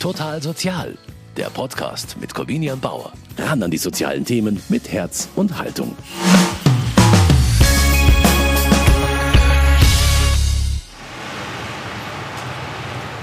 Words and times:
Total 0.00 0.40
Sozial, 0.40 0.96
der 1.36 1.50
Podcast 1.50 2.20
mit 2.20 2.32
Corvinian 2.32 2.78
Bauer. 2.78 3.12
Ran 3.36 3.64
an 3.64 3.70
die 3.72 3.78
sozialen 3.78 4.24
Themen 4.24 4.62
mit 4.68 4.92
Herz 4.92 5.28
und 5.34 5.58
Haltung. 5.58 5.96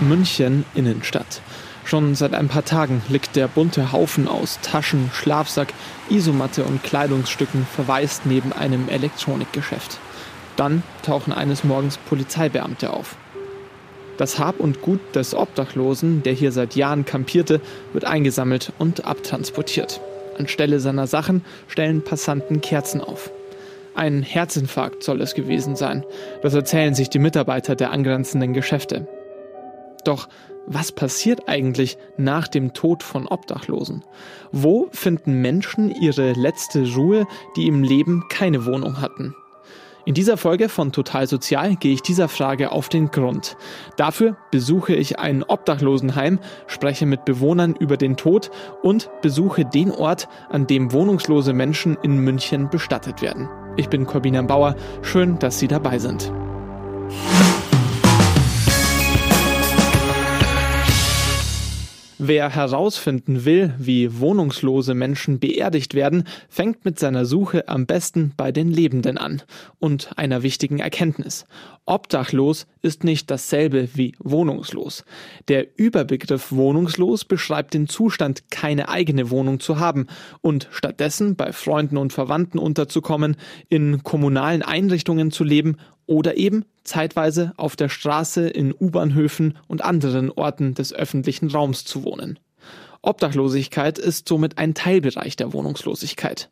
München 0.02 0.66
Innenstadt. 0.76 1.42
Schon 1.86 2.14
seit 2.14 2.34
ein 2.34 2.50
paar 2.50 2.66
Tagen 2.66 3.02
liegt 3.08 3.38
der 3.38 3.48
bunte 3.48 3.94
Haufen 3.94 4.28
aus 4.28 4.60
Taschen, 4.62 5.10
Schlafsack, 5.14 5.74
Isomatte 6.10 6.66
und 6.66 6.84
Kleidungsstücken 6.84 7.66
verwaist 7.74 8.26
neben 8.26 8.52
einem 8.52 8.90
Elektronikgeschäft. 8.90 9.98
Dann 10.58 10.84
tauchen 11.04 11.32
eines 11.32 11.64
Morgens 11.64 11.98
Polizeibeamte 11.98 12.92
auf. 12.92 13.16
Das 14.18 14.40
Hab 14.40 14.60
und 14.60 14.82
Gut 14.82 15.00
des 15.14 15.36
Obdachlosen, 15.36 16.24
der 16.24 16.34
hier 16.34 16.52
seit 16.52 16.76
Jahren 16.76 17.06
kampierte, 17.06 17.60
wird 17.94 18.06
eingesammelt 18.06 18.72
und 18.80 19.06
abtransportiert. 19.06 20.00
Anstelle 20.38 20.80
seiner 20.80 21.08
Sachen 21.08 21.44
stellen 21.68 22.04
Passanten 22.04 22.62
Kerzen 22.62 23.02
auf. 23.02 23.32
Ein 23.94 24.24
Herzinfarkt 24.24 25.04
soll 25.04 25.22
es 25.22 25.36
gewesen 25.36 25.76
sein. 25.76 26.06
Das 26.42 26.54
erzählen 26.54 26.94
sich 26.96 27.10
die 27.10 27.20
Mitarbeiter 27.20 27.76
der 27.76 27.92
angrenzenden 27.92 28.54
Geschäfte. 28.54 29.08
Doch 30.04 30.28
was 30.68 30.92
passiert 30.92 31.48
eigentlich 31.48 31.98
nach 32.18 32.48
dem 32.48 32.74
Tod 32.74 33.04
von 33.04 33.28
Obdachlosen? 33.28 34.04
Wo 34.52 34.90
finden 34.92 35.42
Menschen 35.42 35.92
ihre 35.92 36.34
letzte 36.34 36.92
Ruhe, 36.96 37.28
die 37.56 37.68
im 37.68 37.84
Leben 37.84 38.24
keine 38.30 38.66
Wohnung 38.66 39.00
hatten? 39.00 39.36
In 40.06 40.14
dieser 40.14 40.38
Folge 40.38 40.70
von 40.70 40.92
Total 40.92 41.26
Sozial 41.26 41.76
gehe 41.78 41.92
ich 41.92 42.04
dieser 42.04 42.28
Frage 42.28 42.72
auf 42.72 42.90
den 42.90 43.10
Grund. 43.10 43.58
Dafür 43.98 44.38
besuche 44.52 44.94
ich 44.94 45.18
ein 45.18 45.42
Obdachlosenheim, 45.42 46.38
spreche 46.68 47.08
mit 47.08 47.26
Bewohnern 47.26 47.76
über 47.76 47.98
den 47.98 48.16
Tod 48.16 48.52
und 48.84 49.10
besuche 49.24 49.66
den 49.66 49.90
Ort, 49.90 50.28
an 50.50 50.68
dem 50.68 50.92
wohnungslose 50.92 51.54
Menschen 51.54 51.98
in 52.04 52.20
München 52.20 52.70
bestattet 52.70 53.24
werden. 53.24 53.50
Ich 53.78 53.90
bin 53.90 54.06
Corbina 54.06 54.44
Bauer, 54.44 54.76
schön, 55.02 55.40
dass 55.40 55.58
Sie 55.58 55.68
dabei 55.68 55.98
sind. 55.98 56.32
Wer 62.28 62.50
herausfinden 62.50 63.46
will, 63.46 63.76
wie 63.78 64.20
wohnungslose 64.20 64.96
Menschen 64.96 65.38
beerdigt 65.40 65.94
werden, 65.94 66.24
fängt 66.50 66.84
mit 66.84 66.98
seiner 66.98 67.24
Suche 67.24 67.68
am 67.68 67.86
besten 67.86 68.34
bei 68.36 68.52
den 68.52 68.72
Lebenden 68.72 69.20
an 69.20 69.44
und 69.78 70.10
einer 70.18 70.42
wichtigen 70.42 70.80
Erkenntnis. 70.80 71.46
Obdachlos 71.86 72.66
ist 72.82 73.04
nicht 73.04 73.30
dasselbe 73.30 73.90
wie 73.94 74.16
wohnungslos. 74.18 75.06
Der 75.50 75.78
Überbegriff 75.78 76.52
wohnungslos 76.52 77.26
beschreibt 77.26 77.76
den 77.76 77.88
Zustand, 77.88 78.50
keine 78.50 78.90
eigene 78.90 79.30
Wohnung 79.30 79.60
zu 79.60 79.80
haben 79.80 80.08
und 80.42 80.68
stattdessen 80.72 81.36
bei 81.36 81.52
Freunden 81.52 81.98
und 81.98 82.12
Verwandten 82.12 82.58
unterzukommen, 82.58 83.36
in 83.70 84.02
kommunalen 84.02 84.64
Einrichtungen 84.64 85.30
zu 85.30 85.44
leben 85.44 85.78
oder 86.08 86.38
eben 86.38 86.66
zeitweise 86.86 87.54
auf 87.58 87.76
der 87.76 87.90
Straße, 87.90 88.48
in 88.48 88.74
U-Bahnhöfen 88.74 89.58
und 89.68 89.84
anderen 89.84 90.32
Orten 90.32 90.74
des 90.74 90.94
öffentlichen 90.94 91.50
Raums 91.50 91.84
zu 91.84 92.04
wohnen. 92.04 92.40
Obdachlosigkeit 93.02 94.00
ist 94.00 94.28
somit 94.28 94.58
ein 94.58 94.74
Teilbereich 94.74 95.36
der 95.36 95.54
Wohnungslosigkeit. 95.54 96.50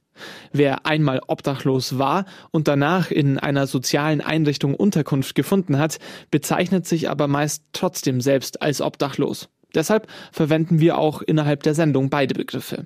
Wer 0.52 0.86
einmal 0.86 1.22
obdachlos 1.28 1.98
war 1.98 2.26
und 2.52 2.68
danach 2.68 3.10
in 3.10 3.40
einer 3.40 3.66
sozialen 3.66 4.22
Einrichtung 4.22 4.76
Unterkunft 4.76 5.34
gefunden 5.34 5.80
hat, 5.80 5.98
bezeichnet 6.30 6.86
sich 6.86 7.10
aber 7.10 7.28
meist 7.28 7.64
trotzdem 7.74 8.22
selbst 8.22 8.62
als 8.62 8.82
obdachlos. 8.82 9.50
Deshalb 9.74 10.08
verwenden 10.32 10.80
wir 10.80 11.00
auch 11.00 11.24
innerhalb 11.24 11.64
der 11.64 11.74
Sendung 11.74 12.12
beide 12.12 12.36
Begriffe. 12.36 12.86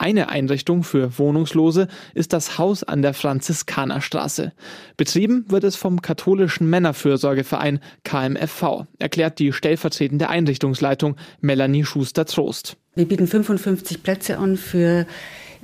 Eine 0.00 0.30
Einrichtung 0.30 0.82
für 0.82 1.18
Wohnungslose 1.18 1.86
ist 2.14 2.32
das 2.32 2.56
Haus 2.56 2.82
an 2.82 3.02
der 3.02 3.12
Franziskanerstraße. 3.12 4.52
Betrieben 4.96 5.44
wird 5.48 5.62
es 5.62 5.76
vom 5.76 6.00
katholischen 6.00 6.70
Männerfürsorgeverein 6.70 7.80
KMFV, 8.02 8.86
erklärt 8.98 9.38
die 9.38 9.52
stellvertretende 9.52 10.30
Einrichtungsleitung 10.30 11.16
Melanie 11.42 11.84
Schuster-Trost. 11.84 12.78
Wir 12.94 13.04
bieten 13.04 13.26
55 13.26 14.02
Plätze 14.02 14.38
an 14.38 14.56
für 14.56 15.04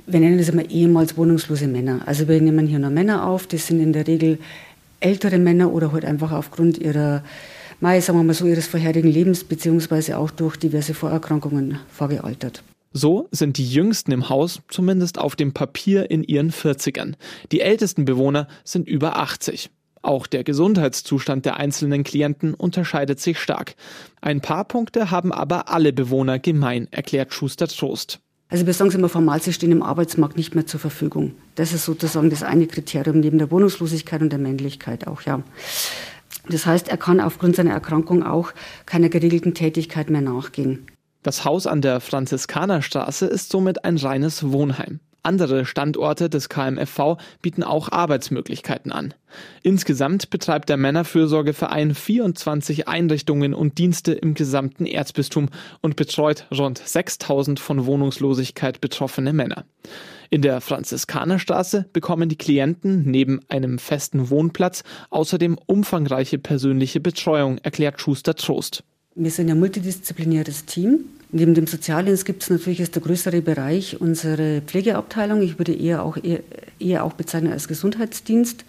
wir 0.05 0.19
nennen 0.19 0.37
das 0.37 0.49
immer 0.49 0.69
ehemals 0.69 1.17
wohnungslose 1.17 1.67
Männer. 1.67 2.01
Also 2.05 2.27
wir 2.27 2.39
nehmen 2.39 2.67
hier 2.67 2.77
nur 2.77 2.91
Männer 2.91 3.25
auf, 3.25 3.47
das 3.47 3.65
sind 3.65 3.79
in 3.79 3.91
der 3.91 4.05
Regel 4.05 4.37
ältere 4.99 5.39
Männer 5.39 5.73
oder 5.73 5.91
halt 5.93 6.05
einfach 6.05 6.31
aufgrund 6.31 6.77
ihrer, 6.77 7.23
mal, 7.79 7.99
sagen 8.01 8.19
wir 8.19 8.23
mal 8.23 8.35
so, 8.35 8.45
ihres 8.45 8.67
vorherigen 8.67 9.09
Lebens 9.09 9.43
beziehungsweise 9.43 10.15
auch 10.15 10.29
durch 10.29 10.57
diverse 10.57 10.93
Vorerkrankungen 10.93 11.79
vorgealtert. 11.89 12.61
So 12.93 13.27
sind 13.31 13.57
die 13.57 13.69
Jüngsten 13.69 14.11
im 14.11 14.29
Haus 14.29 14.61
zumindest 14.67 15.19
auf 15.19 15.35
dem 15.35 15.53
Papier 15.53 16.09
in 16.09 16.23
ihren 16.23 16.51
40ern. 16.51 17.13
Die 17.51 17.61
ältesten 17.61 18.05
Bewohner 18.05 18.47
sind 18.63 18.87
über 18.87 19.17
80. 19.17 19.69
Auch 20.01 20.25
der 20.27 20.43
Gesundheitszustand 20.43 21.45
der 21.45 21.57
einzelnen 21.57 22.03
Klienten 22.03 22.53
unterscheidet 22.53 23.19
sich 23.19 23.39
stark. 23.39 23.75
Ein 24.21 24.41
paar 24.41 24.63
Punkte 24.65 25.11
haben 25.11 25.33
aber 25.33 25.69
alle 25.69 25.91
Bewohner 25.91 26.39
gemein, 26.39 26.87
erklärt 26.91 27.33
Schuster 27.33 27.67
Trost. 27.67 28.19
Also 28.49 28.65
wir 28.65 28.73
sagen 28.73 28.89
es 28.89 28.95
immer 28.95 29.09
formal, 29.09 29.41
sie 29.41 29.51
stehen 29.51 29.73
im 29.73 29.83
Arbeitsmarkt 29.83 30.37
nicht 30.37 30.55
mehr 30.55 30.65
zur 30.65 30.79
Verfügung. 30.79 31.33
Das 31.55 31.73
ist 31.73 31.83
sozusagen 31.83 32.29
das 32.29 32.43
eine 32.43 32.67
Kriterium 32.67 33.19
neben 33.19 33.37
der 33.37 33.51
Wohnungslosigkeit 33.51 34.21
und 34.21 34.29
der 34.29 34.39
Männlichkeit 34.39 35.07
auch, 35.07 35.23
ja. 35.23 35.43
Das 36.49 36.65
heißt, 36.65 36.87
er 36.87 36.97
kann 36.97 37.19
aufgrund 37.19 37.57
seiner 37.57 37.71
Erkrankung 37.71 38.23
auch 38.23 38.53
keiner 38.85 39.09
geregelten 39.09 39.53
Tätigkeit 39.53 40.09
mehr 40.09 40.21
nachgehen. 40.21 40.87
Das 41.27 41.43
Haus 41.43 41.67
an 41.67 41.81
der 41.81 41.99
Franziskanerstraße 41.99 43.25
ist 43.25 43.49
somit 43.49 43.83
ein 43.83 43.97
reines 43.97 44.49
Wohnheim. 44.49 45.01
Andere 45.23 45.65
Standorte 45.65 46.29
des 46.29 46.47
KMFV 46.47 47.17
bieten 47.41 47.63
auch 47.63 47.91
Arbeitsmöglichkeiten 47.91 48.93
an. 48.93 49.13
Insgesamt 49.61 50.29
betreibt 50.29 50.69
der 50.69 50.77
Männerfürsorgeverein 50.77 51.95
24 51.95 52.87
Einrichtungen 52.87 53.53
und 53.53 53.77
Dienste 53.77 54.13
im 54.13 54.35
gesamten 54.35 54.85
Erzbistum 54.85 55.49
und 55.81 55.97
betreut 55.97 56.45
rund 56.57 56.77
6000 56.77 57.59
von 57.59 57.85
Wohnungslosigkeit 57.85 58.79
betroffene 58.79 59.33
Männer. 59.33 59.65
In 60.29 60.41
der 60.41 60.61
Franziskanerstraße 60.61 61.89
bekommen 61.91 62.29
die 62.29 62.37
Klienten 62.37 63.03
neben 63.03 63.41
einem 63.49 63.79
festen 63.79 64.29
Wohnplatz 64.29 64.85
außerdem 65.09 65.57
umfangreiche 65.65 66.37
persönliche 66.37 67.01
Betreuung, 67.01 67.57
erklärt 67.57 67.99
Schuster 67.99 68.33
Trost. 68.33 68.85
Wir 69.19 69.31
sind 69.31 69.49
ein 69.49 69.57
multidisziplinäres 69.57 70.65
Team. 70.65 71.05
Neben 71.31 71.55
dem 71.55 71.65
Sozialdienst 71.65 72.23
gibt 72.23 72.43
es 72.43 72.51
natürlich 72.51 72.79
ist 72.79 72.93
der 72.93 73.01
größere 73.01 73.41
Bereich 73.41 73.99
unsere 73.99 74.61
Pflegeabteilung. 74.61 75.41
Ich 75.41 75.57
würde 75.57 75.73
eher 75.73 76.03
auch, 76.03 76.17
eher, 76.17 76.41
eher 76.79 77.03
auch 77.03 77.13
bezeichnen 77.13 77.51
als 77.51 77.67
Gesundheitsdienst. 77.67 78.63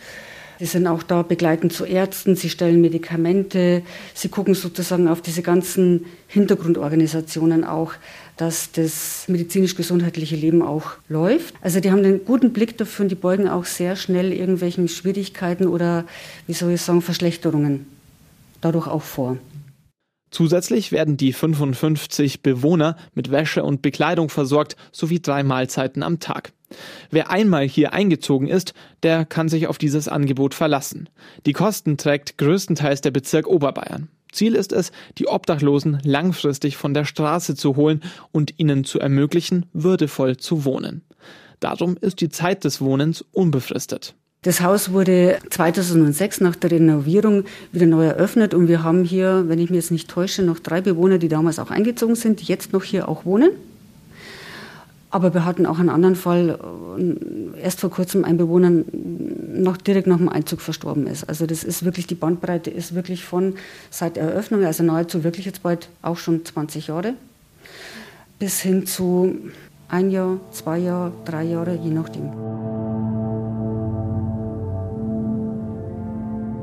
Sie 0.58 0.64
sind 0.64 0.87
auch 0.87 1.03
da 1.03 1.20
begleitend 1.20 1.75
zu 1.75 1.84
Ärzten, 1.84 2.34
sie 2.34 2.48
stellen 2.48 2.81
Medikamente, 2.81 3.82
sie 4.14 4.31
gucken 4.31 4.54
sozusagen 4.54 5.06
auf 5.06 5.20
diese 5.20 5.42
ganzen 5.42 6.06
Hintergrundorganisationen 6.28 7.64
auch, 7.64 7.92
dass 8.38 8.72
das 8.72 9.26
medizinisch-gesundheitliche 9.28 10.34
Leben 10.34 10.62
auch 10.62 10.92
läuft. 11.10 11.56
Also 11.60 11.81
die 11.81 11.91
haben 11.91 12.03
einen 12.03 12.25
guten 12.25 12.54
Blick 12.54 12.78
dafür 12.78 13.03
und 13.03 13.10
die 13.10 13.16
beugen 13.16 13.48
auch 13.48 13.66
sehr 13.66 13.97
schnell 13.97 14.32
irgendwelchen 14.32 14.88
Schwierigkeiten 14.88 15.66
oder, 15.66 16.06
wie 16.47 16.54
soll 16.54 16.72
ich 16.72 16.81
sagen, 16.81 17.03
Verschlechterungen 17.03 17.87
dadurch 18.62 18.87
auch 18.87 19.03
vor. 19.03 19.37
Zusätzlich 20.30 20.92
werden 20.92 21.16
die 21.16 21.32
55 21.32 22.42
Bewohner 22.42 22.96
mit 23.14 23.30
Wäsche 23.30 23.64
und 23.64 23.82
Bekleidung 23.82 24.28
versorgt, 24.28 24.76
sowie 24.92 25.20
drei 25.20 25.42
Mahlzeiten 25.42 26.02
am 26.02 26.20
Tag. 26.20 26.52
Wer 27.10 27.30
einmal 27.30 27.66
hier 27.66 27.92
eingezogen 27.92 28.46
ist, 28.48 28.74
der 29.02 29.24
kann 29.24 29.48
sich 29.48 29.66
auf 29.66 29.78
dieses 29.78 30.08
Angebot 30.08 30.54
verlassen. 30.54 31.08
Die 31.46 31.54
Kosten 31.54 31.96
trägt 31.96 32.36
größtenteils 32.36 33.00
der 33.00 33.10
Bezirk 33.10 33.46
Oberbayern. 33.46 34.08
Ziel 34.32 34.54
ist 34.54 34.72
es, 34.72 34.92
die 35.16 35.26
Obdachlosen 35.26 35.98
langfristig 36.04 36.76
von 36.76 36.92
der 36.92 37.06
Straße 37.06 37.54
zu 37.54 37.76
holen 37.76 38.02
und 38.31 38.58
ihnen 38.58 38.84
zu 38.84 39.00
ermöglichen, 39.00 39.66
würdevoll 39.72 40.36
zu 40.36 40.66
wohnen. 40.66 41.02
Darum 41.60 41.96
ist 41.98 42.20
die 42.20 42.28
Zeit 42.28 42.64
des 42.64 42.81
Wohnens 42.81 43.24
unbefristet. 43.32 44.14
Das 44.48 44.62
Haus 44.62 44.92
wurde 44.92 45.36
2006 45.50 46.40
nach 46.40 46.56
der 46.56 46.70
Renovierung 46.70 47.44
wieder 47.70 47.84
neu 47.84 48.06
eröffnet 48.06 48.54
und 48.54 48.66
wir 48.66 48.82
haben 48.82 49.04
hier, 49.04 49.44
wenn 49.46 49.58
ich 49.58 49.68
mir 49.68 49.76
jetzt 49.76 49.90
nicht 49.90 50.08
täusche, 50.08 50.42
noch 50.42 50.58
drei 50.58 50.80
Bewohner, 50.80 51.18
die 51.18 51.28
damals 51.28 51.58
auch 51.58 51.70
eingezogen 51.70 52.14
sind, 52.14 52.40
die 52.40 52.46
jetzt 52.46 52.72
noch 52.72 52.82
hier 52.82 53.10
auch 53.10 53.26
wohnen. 53.26 53.50
Aber 55.10 55.34
wir 55.34 55.44
hatten 55.44 55.66
auch 55.66 55.78
einen 55.78 55.90
anderen 55.90 56.16
Fall, 56.16 56.58
äh, 56.96 57.60
erst 57.60 57.80
vor 57.80 57.90
kurzem 57.90 58.24
ein 58.24 58.38
Bewohner 58.38 58.72
noch 59.52 59.76
direkt 59.76 60.06
nach 60.06 60.16
dem 60.16 60.30
Einzug 60.30 60.62
verstorben 60.62 61.06
ist. 61.06 61.28
Also 61.28 61.44
das 61.44 61.62
ist 61.62 61.84
wirklich, 61.84 62.06
die 62.06 62.14
Bandbreite 62.14 62.70
ist 62.70 62.94
wirklich 62.94 63.26
von 63.26 63.54
seit 63.90 64.16
der 64.16 64.30
Eröffnung, 64.30 64.64
also 64.64 64.82
nahezu 64.82 65.24
wirklich 65.24 65.44
jetzt 65.44 65.62
bald 65.62 65.90
auch 66.00 66.16
schon 66.16 66.46
20 66.46 66.86
Jahre, 66.86 67.12
bis 68.38 68.60
hin 68.60 68.86
zu 68.86 69.36
ein 69.88 70.10
Jahr, 70.10 70.40
zwei 70.52 70.78
Jahre, 70.78 71.12
drei 71.26 71.44
Jahre, 71.44 71.78
je 71.84 71.90
nachdem. 71.90 72.77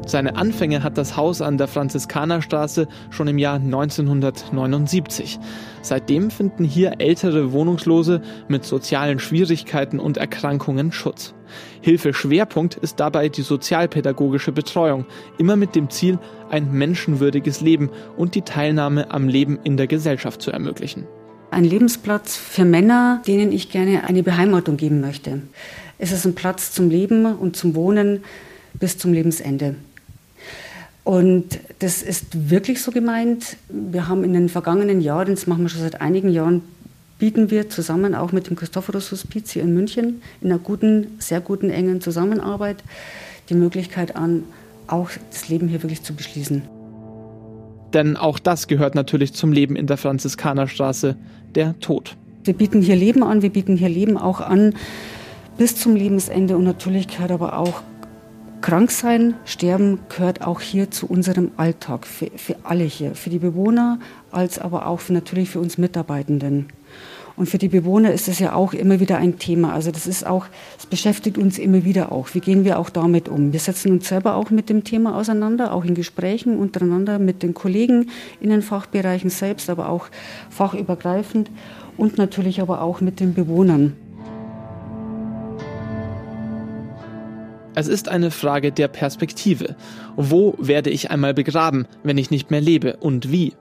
Seine 0.08 0.36
Anfänge 0.36 0.84
hat 0.84 1.00
das 1.00 1.18
Haus 1.18 1.42
an 1.42 1.58
der 1.58 1.68
Franziskanerstraße 1.68 2.88
schon 3.10 3.28
im 3.28 3.40
Jahr 3.40 3.56
1979. 3.56 5.40
Seitdem 5.82 6.30
finden 6.30 6.64
hier 6.64 6.94
ältere 7.00 7.52
Wohnungslose 7.52 8.22
mit 8.48 8.66
sozialen 8.66 9.18
Schwierigkeiten 9.18 10.00
und 10.00 10.18
Erkrankungen 10.18 10.92
Schutz. 10.92 11.34
Hilfeschwerpunkt 11.82 12.76
ist 12.76 13.00
dabei 13.00 13.30
die 13.30 13.42
sozialpädagogische 13.42 14.52
Betreuung, 14.52 15.08
immer 15.40 15.56
mit 15.56 15.76
dem 15.76 15.90
Ziel, 15.90 16.20
ein 16.52 16.72
menschenwürdiges 16.72 17.62
Leben 17.62 17.90
und 18.16 18.36
die 18.36 18.44
Teilnahme 18.44 19.10
am 19.10 19.28
Leben 19.28 19.58
in 19.64 19.76
der 19.76 19.88
Gesellschaft 19.88 20.40
zu 20.40 20.52
ermöglichen. 20.52 21.08
Ein 21.50 21.64
Lebensplatz 21.64 22.36
für 22.38 22.66
Männer, 22.66 23.24
denen 23.26 23.52
ich 23.52 23.72
gerne 23.72 24.04
eine 24.04 24.22
Beheimatung 24.22 24.78
geben 24.78 25.02
möchte. 25.02 25.42
Es 25.98 26.12
ist 26.12 26.26
ein 26.26 26.36
Platz 26.36 26.72
zum 26.74 26.92
Leben 26.92 27.26
und 27.26 27.56
zum 27.56 27.74
Wohnen 27.74 28.24
bis 28.80 28.98
zum 28.98 29.12
Lebensende. 29.14 29.76
Und 31.06 31.60
das 31.80 32.02
ist 32.02 32.50
wirklich 32.50 32.82
so 32.82 32.92
gemeint. 32.92 33.58
Wir 33.70 34.08
haben 34.08 34.24
in 34.24 34.34
den 34.34 34.50
vergangenen 34.50 35.02
Jahren, 35.02 35.30
das 35.30 35.46
machen 35.46 35.62
wir 35.62 35.70
schon 35.70 35.82
seit 35.82 36.02
einigen 36.02 36.30
Jahren, 36.30 36.64
bieten 37.20 37.52
wir 37.52 37.70
zusammen 37.70 38.16
auch 38.16 38.32
mit 38.32 38.50
dem 38.50 38.56
Christophorus 38.56 39.12
Hospiz 39.12 39.52
hier 39.52 39.62
in 39.62 39.74
München 39.74 40.24
in 40.42 40.52
einer 40.52 40.60
guten, 40.60 41.16
sehr 41.20 41.42
guten, 41.42 41.70
engen 41.70 42.02
Zusammenarbeit 42.02 42.84
die 43.50 43.54
Möglichkeit 43.54 44.16
an, 44.16 44.44
auch 44.88 45.12
das 45.30 45.48
Leben 45.48 45.68
hier 45.68 45.84
wirklich 45.84 46.02
zu 46.02 46.16
beschließen. 46.16 46.64
Denn 47.94 48.18
auch 48.18 48.40
das 48.40 48.68
gehört 48.68 48.96
natürlich 48.96 49.34
zum 49.34 49.52
Leben 49.52 49.76
in 49.76 49.86
der 49.86 49.98
Franziskanerstraße, 49.98 51.16
der 51.54 51.80
Tod. 51.80 52.18
Wir 52.44 52.56
bieten 52.56 52.82
hier 52.82 52.96
Leben 52.96 53.24
an, 53.24 53.44
wir 53.44 53.52
bieten 53.52 53.78
hier 53.78 53.90
Leben 53.90 54.18
auch 54.18 54.42
an 54.42 54.74
bis 55.58 55.76
zum 55.78 55.96
Lebensende 55.96 56.58
und 56.58 56.64
natürlich 56.64 57.08
gehört 57.08 57.32
aber 57.32 57.58
auch 57.60 57.84
Krank 58.66 58.90
sein, 58.90 59.36
sterben 59.46 60.00
gehört 60.10 60.42
auch 60.42 60.60
hier 60.60 60.90
zu 60.90 61.06
unserem 61.06 61.52
Alltag, 61.56 62.08
für, 62.08 62.32
für 62.36 62.56
alle 62.64 62.84
hier, 62.84 63.14
für 63.14 63.30
die 63.30 63.38
Bewohner, 63.38 64.00
als 64.32 64.58
aber 64.58 64.88
auch 64.88 65.02
für, 65.02 65.14
natürlich 65.14 65.52
für 65.52 65.60
uns 65.60 65.78
Mitarbeitenden. 65.78 66.70
Und 67.36 67.48
für 67.48 67.60
die 67.60 67.68
Bewohner 67.68 68.12
ist 68.12 68.28
es 68.28 68.40
ja 68.40 68.54
auch 68.54 68.74
immer 68.74 69.00
wieder 69.00 69.18
ein 69.18 69.38
Thema. 69.38 69.72
Also 69.72 69.92
das 69.92 70.08
ist 70.08 70.26
auch, 70.26 70.48
es 70.80 70.88
beschäftigt 70.88 71.38
uns 71.38 71.60
immer 71.60 71.84
wieder 71.86 72.12
auch. 72.12 72.34
Wie 72.34 72.40
gehen 72.40 72.66
wir 72.66 72.80
auch 72.80 72.90
damit 72.90 73.30
um? 73.30 73.54
Wir 73.54 73.60
setzen 73.60 73.92
uns 73.92 74.08
selber 74.08 74.34
auch 74.34 74.50
mit 74.50 74.68
dem 74.68 74.84
Thema 74.84 75.16
auseinander, 75.16 75.72
auch 75.72 75.86
in 75.86 75.94
Gesprächen 75.94 76.58
untereinander 76.58 77.20
mit 77.20 77.44
den 77.44 77.54
Kollegen 77.54 78.10
in 78.42 78.50
den 78.50 78.64
Fachbereichen 78.64 79.30
selbst, 79.30 79.70
aber 79.70 79.90
auch 79.90 80.08
fachübergreifend 80.50 81.52
und 81.98 82.18
natürlich 82.18 82.62
aber 82.62 82.82
auch 82.82 83.00
mit 83.00 83.20
den 83.20 83.36
Bewohnern. 83.36 83.96
Es 87.78 87.90
ist 87.90 88.08
eine 88.08 88.32
Frage 88.32 88.72
der 88.72 88.88
Perspektive. 88.88 89.76
Wo 90.16 90.56
werde 90.58 90.90
ich 90.90 91.12
einmal 91.12 91.34
begraben, 91.34 91.88
wenn 92.04 92.18
ich 92.18 92.32
nicht 92.32 92.50
mehr 92.50 92.62
lebe 92.62 92.96
und 92.96 93.34
wie? 93.34 93.54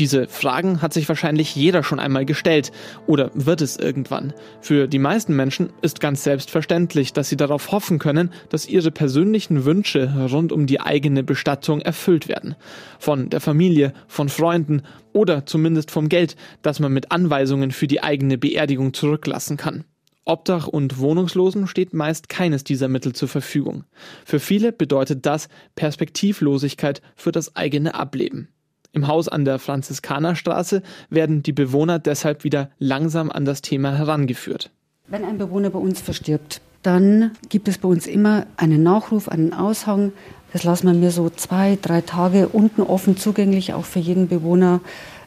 Diese 0.00 0.26
Fragen 0.26 0.82
hat 0.82 0.92
sich 0.92 1.08
wahrscheinlich 1.08 1.54
jeder 1.54 1.84
schon 1.84 2.00
einmal 2.00 2.24
gestellt 2.24 2.72
oder 3.06 3.30
wird 3.34 3.60
es 3.60 3.76
irgendwann. 3.76 4.32
Für 4.60 4.88
die 4.88 4.98
meisten 4.98 5.36
Menschen 5.36 5.72
ist 5.80 6.00
ganz 6.00 6.24
selbstverständlich, 6.24 7.12
dass 7.12 7.28
sie 7.28 7.36
darauf 7.36 7.70
hoffen 7.70 8.00
können, 8.00 8.32
dass 8.48 8.68
ihre 8.68 8.90
persönlichen 8.90 9.64
Wünsche 9.64 10.12
rund 10.32 10.50
um 10.50 10.66
die 10.66 10.80
eigene 10.80 11.22
Bestattung 11.22 11.80
erfüllt 11.82 12.26
werden. 12.26 12.56
Von 12.98 13.30
der 13.30 13.40
Familie, 13.40 13.92
von 14.08 14.28
Freunden 14.28 14.82
oder 15.12 15.46
zumindest 15.46 15.92
vom 15.92 16.08
Geld, 16.08 16.34
das 16.62 16.80
man 16.80 16.92
mit 16.92 17.12
Anweisungen 17.12 17.70
für 17.70 17.86
die 17.86 18.02
eigene 18.02 18.38
Beerdigung 18.38 18.94
zurücklassen 18.94 19.56
kann. 19.56 19.84
Obdach 20.24 20.68
und 20.68 20.98
Wohnungslosen 20.98 21.66
steht 21.66 21.94
meist 21.94 22.28
keines 22.28 22.62
dieser 22.64 22.88
Mittel 22.88 23.12
zur 23.12 23.28
Verfügung. 23.28 23.84
Für 24.24 24.38
viele 24.38 24.72
bedeutet 24.72 25.26
das 25.26 25.48
Perspektivlosigkeit 25.74 27.02
für 27.16 27.32
das 27.32 27.56
eigene 27.56 27.94
Ableben. 27.94 28.48
Im 28.92 29.08
Haus 29.08 29.28
an 29.28 29.44
der 29.44 29.58
Franziskanerstraße 29.58 30.82
werden 31.08 31.42
die 31.42 31.52
Bewohner 31.52 31.98
deshalb 31.98 32.44
wieder 32.44 32.70
langsam 32.78 33.30
an 33.30 33.44
das 33.44 33.62
Thema 33.62 33.96
herangeführt. 33.96 34.70
Wenn 35.08 35.24
ein 35.24 35.38
Bewohner 35.38 35.70
bei 35.70 35.78
uns 35.78 36.00
verstirbt, 36.00 36.60
dann 36.82 37.32
gibt 37.48 37.68
es 37.68 37.78
bei 37.78 37.88
uns 37.88 38.06
immer 38.06 38.46
einen 38.56 38.82
Nachruf, 38.82 39.28
einen 39.28 39.54
Aushang. 39.54 40.12
Das 40.52 40.64
lassen 40.64 40.88
wir 40.88 40.94
mir 40.94 41.10
so 41.10 41.30
zwei, 41.30 41.78
drei 41.80 42.00
Tage 42.02 42.48
unten 42.48 42.82
offen 42.82 43.16
zugänglich, 43.16 43.72
auch 43.72 43.84
für 43.84 43.98
jeden 43.98 44.28
Bewohner 44.28 44.80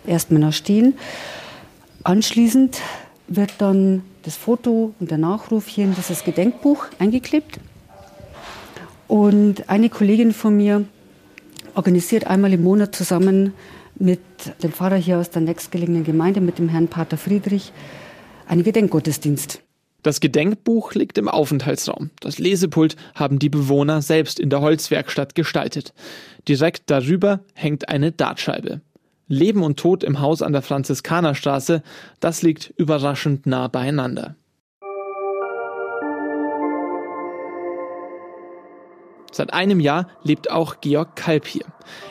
erstmal 0.06 0.42
noch 0.42 0.53
stehen. 0.53 0.94
Anschließend 2.03 2.80
wird 3.27 3.53
dann 3.57 4.03
das 4.25 4.36
Foto 4.36 4.94
und 5.00 5.12
der 5.12 5.19
Nachruf 5.19 5.68
hier 5.68 5.86
in 5.86 5.95
dieses 5.95 6.24
Gedenkbuch 6.24 6.86
eingeklebt. 7.00 7.60
Und 9.07 9.69
eine 9.69 9.89
Kollegin 9.89 10.33
von 10.33 10.57
mir 10.57 10.86
organisiert 11.75 12.25
einmal 12.25 12.51
im 12.54 12.63
Monat 12.63 12.95
zusammen 12.95 13.54
mit 13.98 14.19
dem 14.63 14.72
Pfarrer 14.72 14.95
hier 14.95 15.19
aus 15.19 15.30
der 15.30 15.44
nächstgelegenen 15.44 16.04
Gemeinde, 16.04 16.42
mit 16.42 16.57
dem 16.57 16.69
Herrn 16.69 16.88
Pater 16.88 17.18
Friedrich, 17.18 17.72
einen 18.48 18.63
Gedenkgottesdienst. 18.63 19.62
Das 20.01 20.19
Gedenkbuch 20.19 20.94
liegt 20.94 21.18
im 21.18 21.28
Aufenthaltsraum. 21.28 22.10
Das 22.19 22.38
Lesepult 22.38 22.95
haben 23.16 23.39
die 23.39 23.50
Bewohner 23.50 24.01
selbst 24.01 24.39
in 24.39 24.50
der 24.50 24.62
Holzwerkstatt 24.62 25.33
gestaltet. 25.33 25.94
Direkt 26.48 26.89
darüber 26.92 27.39
hängt 27.54 27.89
eine 27.89 28.12
Dartscheibe. 28.12 28.81
Leben 29.27 29.63
und 29.63 29.77
Tod 29.77 30.04
im 30.04 30.19
Haus 30.19 30.42
an 30.42 30.54
der 30.54 30.62
Franziskanerstraße, 30.62 31.81
das 32.19 32.42
liegt 32.42 32.74
überraschend 32.77 33.45
nah 33.45 33.68
beieinander. 33.68 34.36
Seit 39.31 39.51
einem 39.51 39.81
Jahr 39.81 40.07
lebt 40.24 40.50
auch 40.50 40.80
Georg 40.80 41.18
Kalb 41.18 41.45
hier. 41.45 41.66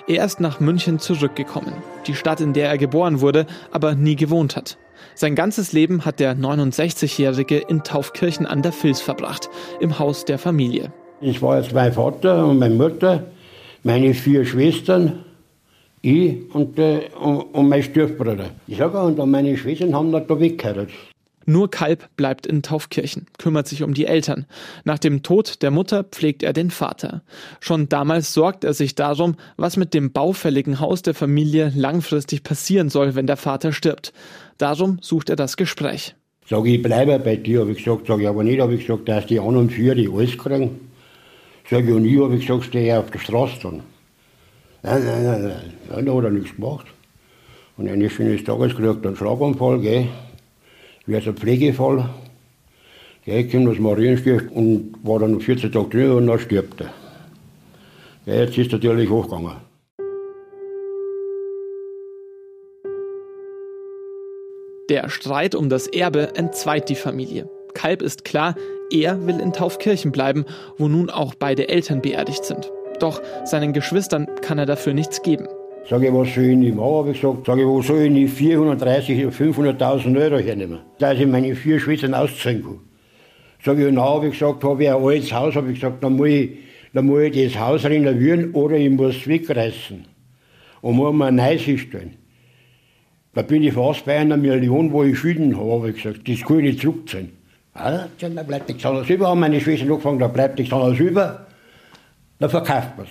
Er 0.06 0.26
ist 0.26 0.40
nach 0.40 0.60
München 0.60 0.98
zurückgekommen, 0.98 1.72
die 2.06 2.14
Stadt, 2.14 2.42
in 2.42 2.52
der 2.52 2.68
er 2.68 2.76
geboren 2.76 3.22
wurde, 3.22 3.46
aber 3.70 3.94
nie 3.94 4.16
gewohnt 4.16 4.56
hat. 4.56 4.76
Sein 5.14 5.34
ganzes 5.34 5.72
Leben 5.72 6.04
hat 6.04 6.20
der 6.20 6.36
69-Jährige 6.36 7.58
in 7.58 7.82
Taufkirchen 7.82 8.44
an 8.44 8.60
der 8.60 8.72
Vils 8.72 9.00
verbracht, 9.00 9.48
im 9.80 9.98
Haus 9.98 10.26
der 10.26 10.38
Familie. 10.38 10.92
Ich 11.20 11.40
war 11.40 11.58
jetzt 11.58 11.72
mein 11.72 11.92
Vater 11.94 12.46
und 12.46 12.58
meine 12.58 12.74
Mutter, 12.74 13.24
meine 13.84 14.12
vier 14.12 14.44
Schwestern 14.44 15.24
ich 16.04 16.54
und, 16.54 16.78
äh, 16.78 17.08
und, 17.18 17.40
und 17.54 17.68
mein 17.68 17.82
Stiefbruder. 17.82 18.50
Ich 18.66 18.78
sage 18.78 19.00
und 19.00 19.18
meine 19.30 19.56
Schwestern 19.56 19.94
haben 19.94 20.12
da 20.12 20.40
weggehört. 20.40 20.90
Nur 21.46 21.70
Kalb 21.70 22.08
bleibt 22.16 22.46
in 22.46 22.62
Taufkirchen, 22.62 23.26
kümmert 23.38 23.68
sich 23.68 23.82
um 23.82 23.92
die 23.92 24.06
Eltern. 24.06 24.46
Nach 24.84 24.98
dem 24.98 25.22
Tod 25.22 25.62
der 25.62 25.70
Mutter 25.70 26.04
pflegt 26.04 26.42
er 26.42 26.54
den 26.54 26.70
Vater. 26.70 27.22
Schon 27.60 27.88
damals 27.88 28.32
sorgt 28.32 28.64
er 28.64 28.72
sich 28.72 28.94
darum, 28.94 29.36
was 29.56 29.76
mit 29.76 29.92
dem 29.92 30.12
baufälligen 30.12 30.80
Haus 30.80 31.02
der 31.02 31.14
Familie 31.14 31.70
langfristig 31.74 32.44
passieren 32.44 32.88
soll, 32.88 33.14
wenn 33.14 33.26
der 33.26 33.36
Vater 33.36 33.72
stirbt. 33.72 34.12
Darum 34.56 34.98
sucht 35.02 35.28
er 35.28 35.36
das 35.36 35.56
Gespräch. 35.56 36.14
Sag 36.48 36.66
ich, 36.66 36.82
bleibe 36.82 37.18
bei 37.18 37.36
dir, 37.36 37.60
habe 37.60 37.72
ich 37.72 37.84
gesagt. 37.84 38.06
Sag 38.06 38.20
ich 38.20 38.28
aber 38.28 38.42
nicht, 38.44 38.60
habe 38.60 38.74
ich 38.74 38.86
gesagt, 38.86 39.08
dass 39.08 39.26
die 39.26 39.40
an 39.40 39.56
und 39.56 39.70
für 39.70 39.94
die 39.94 40.08
alles 40.08 40.38
kriegen. 40.38 40.80
Sag 41.68 41.84
ich, 41.84 41.92
und 41.92 42.04
ich 42.04 42.20
habe 42.20 42.34
ich 42.36 42.46
gesagt, 42.46 42.64
stehe 42.64 42.98
auf 42.98 43.10
der 43.10 43.18
Straße 43.18 43.60
dann. 43.62 43.93
Nein, 44.84 45.02
nein, 45.02 45.24
nein, 45.24 45.42
nein. 45.88 46.04
da 46.04 46.14
hat 46.14 46.24
er 46.24 46.30
nichts 46.30 46.54
gemacht. 46.56 46.86
Und 47.78 47.88
eines 47.88 48.12
schönen 48.12 48.44
Tages 48.44 48.76
kriegt 48.76 49.02
er 49.02 49.08
einen 49.08 49.16
Schlaganfall, 49.16 49.80
gell. 49.80 50.08
Wie 51.06 51.16
ein 51.16 51.22
Pflegefall. 51.22 52.10
Gell, 53.24 53.48
kommt 53.48 53.68
aus 53.70 53.78
Marienstift 53.78 54.52
und 54.52 54.92
war 55.02 55.20
dann 55.20 55.40
14 55.40 55.72
Tage 55.72 55.88
drin 55.88 56.10
und 56.10 56.26
dann 56.26 56.38
stirbt 56.38 56.82
er. 56.82 56.92
Ja, 58.26 58.42
jetzt 58.42 58.58
ist 58.58 58.72
er 58.72 58.78
natürlich 58.78 59.08
hochgegangen. 59.08 59.56
Der 64.90 65.08
Streit 65.08 65.54
um 65.54 65.70
das 65.70 65.86
Erbe 65.86 66.36
entzweit 66.36 66.90
die 66.90 66.94
Familie. 66.94 67.48
Kalb 67.72 68.02
ist 68.02 68.26
klar, 68.26 68.54
er 68.90 69.26
will 69.26 69.40
in 69.40 69.54
Taufkirchen 69.54 70.12
bleiben, 70.12 70.44
wo 70.76 70.88
nun 70.88 71.08
auch 71.08 71.34
beide 71.34 71.70
Eltern 71.70 72.02
beerdigt 72.02 72.44
sind. 72.44 72.70
Doch 73.00 73.20
seinen 73.44 73.72
Geschwistern 73.72 74.26
kann 74.40 74.58
er 74.58 74.66
dafür 74.66 74.94
nichts 74.94 75.22
geben. 75.22 75.46
Sag 75.88 76.02
ich, 76.02 76.12
was 76.12 76.34
soll 76.34 76.44
ich 76.44 76.56
nicht 76.56 76.74
machen, 76.74 76.94
habe 76.94 77.10
ich 77.10 77.20
gesagt. 77.20 77.46
Sag 77.46 77.58
ich, 77.58 77.66
wo 77.66 77.82
soll 77.82 78.02
ich 78.02 78.10
nicht 78.10 78.32
430 78.32 79.26
oder 79.26 79.36
500.000 79.36 80.18
Euro 80.18 80.38
hernehmen, 80.38 80.78
dass 80.98 81.18
ich 81.18 81.26
meine 81.26 81.54
vier 81.54 81.78
Schwestern 81.78 82.14
ausziehen 82.14 82.62
kann. 82.62 82.80
Sag 83.62 83.78
ich, 83.78 83.92
na, 83.92 84.02
habe 84.02 84.28
ich 84.28 84.32
gesagt, 84.38 84.64
habe 84.64 84.82
ich 84.82 84.90
ein 84.90 85.02
altes 85.02 85.32
Haus, 85.32 85.54
habe 85.56 85.70
ich 85.70 85.80
gesagt, 85.80 86.02
dann 86.02 86.16
muss 86.16 86.28
ich, 86.28 86.50
dann 86.94 87.04
muss 87.06 87.22
ich 87.22 87.52
das 87.52 87.60
Haus 87.60 87.84
renovieren 87.84 88.52
oder 88.52 88.76
ich 88.76 88.90
muss 88.90 89.26
wegreißen. 89.26 90.06
Und 90.80 90.96
muss 90.96 91.14
mir 91.14 91.26
ein 91.26 91.36
neues 91.36 91.62
stellen. 91.62 92.16
Da 93.34 93.42
bin 93.42 93.62
ich 93.62 93.74
fast 93.74 94.06
bei 94.06 94.16
einer 94.16 94.36
Million, 94.36 94.92
wo 94.92 95.02
ich 95.02 95.18
Schulden 95.18 95.58
habe, 95.58 95.72
habe 95.72 95.90
ich 95.90 96.02
gesagt. 96.02 96.26
Das 96.28 96.40
kann 96.42 96.60
ich 96.60 96.64
nicht 96.64 96.80
zurückziehen. 96.80 97.32
Ja, 97.74 98.06
da 98.20 98.42
bleibt 98.42 98.68
nichts 98.68 98.86
anderes 98.86 99.10
über, 99.10 99.28
haben 99.28 99.40
meine 99.40 99.60
Schwestern 99.60 99.90
angefangen, 99.90 100.18
da 100.20 100.28
bleibt 100.28 100.58
nichts 100.58 100.72
anderes 100.72 100.98
über. 100.98 101.43
Da 102.44 102.50
verkauft 102.50 102.98
man. 102.98 103.06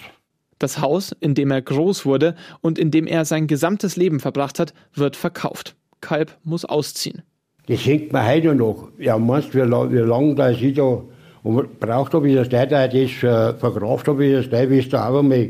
Das 0.59 0.79
Haus, 0.79 1.11
in 1.19 1.33
dem 1.33 1.49
er 1.49 1.63
groß 1.63 2.05
wurde 2.05 2.35
und 2.61 2.77
in 2.77 2.91
dem 2.91 3.07
er 3.07 3.25
sein 3.25 3.47
gesamtes 3.47 3.95
Leben 3.95 4.19
verbracht 4.19 4.59
hat, 4.59 4.75
wird 4.93 5.15
verkauft. 5.15 5.75
Kalb 6.01 6.37
muss 6.43 6.65
ausziehen. 6.65 7.23
Das 7.65 7.83
hängt 7.83 8.13
mir 8.13 8.27
heute 8.27 8.53
noch. 8.53 8.89
Ja, 8.99 9.17
meinst 9.17 9.55
wie, 9.55 9.61
wie 9.61 9.97
lange 9.97 10.35
da 10.35 10.51
ich 10.51 10.75
da 10.75 11.01
Und 11.41 11.79
braucht 11.79 12.13
habe 12.13 12.29
ich 12.29 12.35
das 12.35 12.47
auch 12.49 12.69
das 12.69 13.11
verkraft 13.59 14.07
habe 14.07 14.23
ich 14.23 14.35
das 14.35 14.51
Leid, 14.51 14.69
wie 14.69 14.77
es 14.77 14.89
da 14.89 15.09
auch 15.09 15.17
einmal 15.17 15.49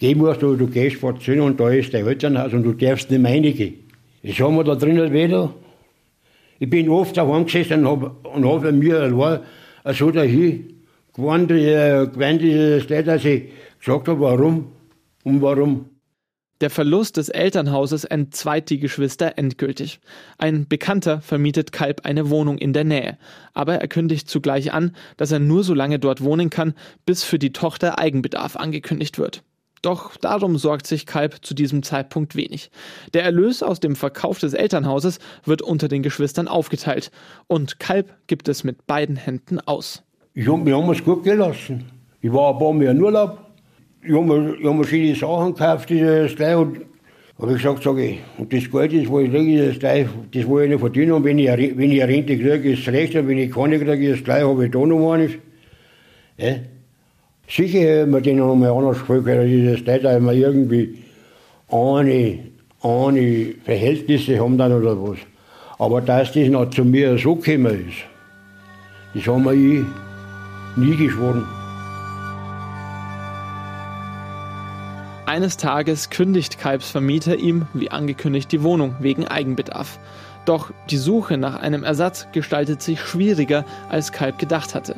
gehen 0.00 0.18
musst, 0.18 0.42
du, 0.42 0.56
du 0.56 0.66
gehst 0.66 0.96
spazieren 0.96 1.42
und 1.42 1.60
da 1.60 1.70
ist 1.70 1.94
dein 1.94 2.04
Elternhaus 2.04 2.52
und 2.52 2.64
du 2.64 2.72
darfst 2.72 3.08
nicht 3.08 3.22
mehr 3.22 3.30
reingehen. 3.30 3.74
Das 4.24 4.36
haben 4.40 4.56
wir 4.56 4.64
da 4.64 4.74
drinnen 4.74 5.12
wieder. 5.12 5.54
Ich 6.58 6.68
bin 6.68 6.88
oft 6.88 7.16
daheim 7.16 7.44
gesessen 7.44 7.86
und 7.86 8.02
habe 8.02 8.28
und 8.34 8.44
hab 8.44 8.72
mir 8.72 9.00
allein 9.00 9.40
so 9.92 10.10
dahin 10.10 10.71
gewarnt, 11.14 11.50
äh, 11.50 12.06
gewarnt 12.06 12.42
das 12.42 12.88
Leid, 12.88 13.06
dass 13.06 13.24
ich 13.24 13.50
gesagt 13.78 14.08
habe, 14.08 14.20
warum 14.20 14.72
und 15.24 15.42
warum. 15.42 15.86
Der 16.62 16.70
Verlust 16.70 17.16
des 17.16 17.28
Elternhauses 17.28 18.04
entzweit 18.04 18.70
die 18.70 18.78
Geschwister 18.78 19.36
endgültig. 19.36 19.98
Ein 20.38 20.68
Bekannter 20.68 21.20
vermietet 21.20 21.72
Kalb 21.72 22.02
eine 22.04 22.30
Wohnung 22.30 22.56
in 22.56 22.72
der 22.72 22.84
Nähe, 22.84 23.18
aber 23.52 23.78
er 23.78 23.88
kündigt 23.88 24.28
zugleich 24.28 24.72
an, 24.72 24.94
dass 25.16 25.32
er 25.32 25.40
nur 25.40 25.64
so 25.64 25.74
lange 25.74 25.98
dort 25.98 26.22
wohnen 26.22 26.50
kann, 26.50 26.74
bis 27.04 27.24
für 27.24 27.40
die 27.40 27.52
Tochter 27.52 27.98
Eigenbedarf 27.98 28.54
angekündigt 28.54 29.18
wird. 29.18 29.42
Doch 29.82 30.16
darum 30.16 30.56
sorgt 30.56 30.86
sich 30.86 31.06
Kalb 31.06 31.44
zu 31.44 31.54
diesem 31.54 31.82
Zeitpunkt 31.82 32.36
wenig. 32.36 32.70
Der 33.12 33.24
Erlös 33.24 33.64
aus 33.64 33.80
dem 33.80 33.96
Verkauf 33.96 34.38
des 34.38 34.54
Elternhauses 34.54 35.18
wird 35.44 35.62
unter 35.62 35.88
den 35.88 36.04
Geschwistern 36.04 36.46
aufgeteilt 36.46 37.10
und 37.48 37.80
Kalb 37.80 38.14
gibt 38.28 38.48
es 38.48 38.62
mit 38.62 38.86
beiden 38.86 39.16
Händen 39.16 39.58
aus. 39.58 40.04
Ich 40.34 40.48
hab, 40.48 40.64
wir 40.64 40.76
haben 40.76 40.90
es 40.90 41.04
gut 41.04 41.24
gelassen. 41.24 41.84
Ich 42.20 42.32
war 42.32 42.52
ein 42.52 42.58
paar 42.58 42.72
Mal 42.72 42.86
in 42.86 43.02
Urlaub 43.02 43.42
ich 44.04 44.12
habe 44.12 44.24
mir, 44.24 44.68
hab 44.68 44.76
mir 44.76 44.84
schöne 44.84 45.14
Sachen 45.14 45.54
gekauft, 45.54 45.90
das 45.90 46.34
gleich. 46.34 46.56
Und 46.56 46.80
habe 47.38 47.52
ich 47.52 47.62
gesagt, 47.62 47.82
sag 47.82 47.98
ich, 47.98 48.18
und 48.36 48.52
das 48.52 48.70
Geld, 48.70 48.92
das 48.92 49.12
will 49.12 49.24
ich 49.24 49.30
kriege, 49.30 49.68
das 49.68 49.78
gleich, 49.78 50.06
das 50.32 50.48
will 50.48 50.64
ich 50.64 50.70
nicht 50.70 50.80
verdienen. 50.80 51.12
Und 51.12 51.24
wenn 51.24 51.38
ich, 51.38 51.48
wenn 51.48 51.90
ich 51.90 52.02
eine 52.02 52.12
Rente 52.12 52.36
kriege, 52.36 52.72
ist 52.72 52.86
es 52.86 52.92
recht. 52.92 53.14
Und 53.14 53.28
wenn 53.28 53.38
ich 53.38 53.52
keine 53.52 53.78
kriege, 53.78 54.10
ist 54.10 54.18
es 54.18 54.24
gleich, 54.24 54.44
habe 54.44 54.64
ich 54.64 54.70
da 54.70 54.78
noch 54.78 55.12
eines. 55.12 55.32
Ja. 56.36 56.54
Sicher 57.48 57.78
hätte 57.78 58.06
man 58.06 58.22
denen 58.22 58.38
noch 58.38 58.54
mal 58.54 58.70
anders 58.70 58.98
gefällt, 59.00 59.24
weil 59.24 59.72
das 59.72 59.80
Leute, 59.80 60.00
dass 60.00 60.22
wir 60.22 60.32
irgendwie 60.32 60.98
eine, 61.68 62.38
eine 62.82 63.54
Verhältnisse 63.64 64.40
haben 64.40 64.58
dann 64.58 64.72
oder 64.72 65.00
was. 65.00 65.18
Aber 65.78 66.00
dass 66.00 66.32
das 66.32 66.48
noch 66.48 66.70
zu 66.70 66.84
mir 66.84 67.18
so 67.18 67.36
gekommen 67.36 67.86
ist, 67.88 67.98
das 69.14 69.26
haben 69.26 69.44
wir 69.44 69.52
eh 69.52 69.84
nie 70.76 70.96
geschworen. 70.96 71.46
Eines 75.26 75.56
Tages 75.56 76.10
kündigt 76.10 76.58
Kalbs 76.58 76.90
Vermieter 76.90 77.36
ihm, 77.36 77.66
wie 77.72 77.90
angekündigt, 77.90 78.52
die 78.52 78.62
Wohnung 78.62 78.96
wegen 79.00 79.26
Eigenbedarf. 79.26 79.98
Doch 80.44 80.72
die 80.90 80.96
Suche 80.96 81.38
nach 81.38 81.60
einem 81.60 81.84
Ersatz 81.84 82.26
gestaltet 82.32 82.82
sich 82.82 83.00
schwieriger, 83.00 83.64
als 83.88 84.12
Kalb 84.12 84.38
gedacht 84.38 84.74
hatte. 84.74 84.96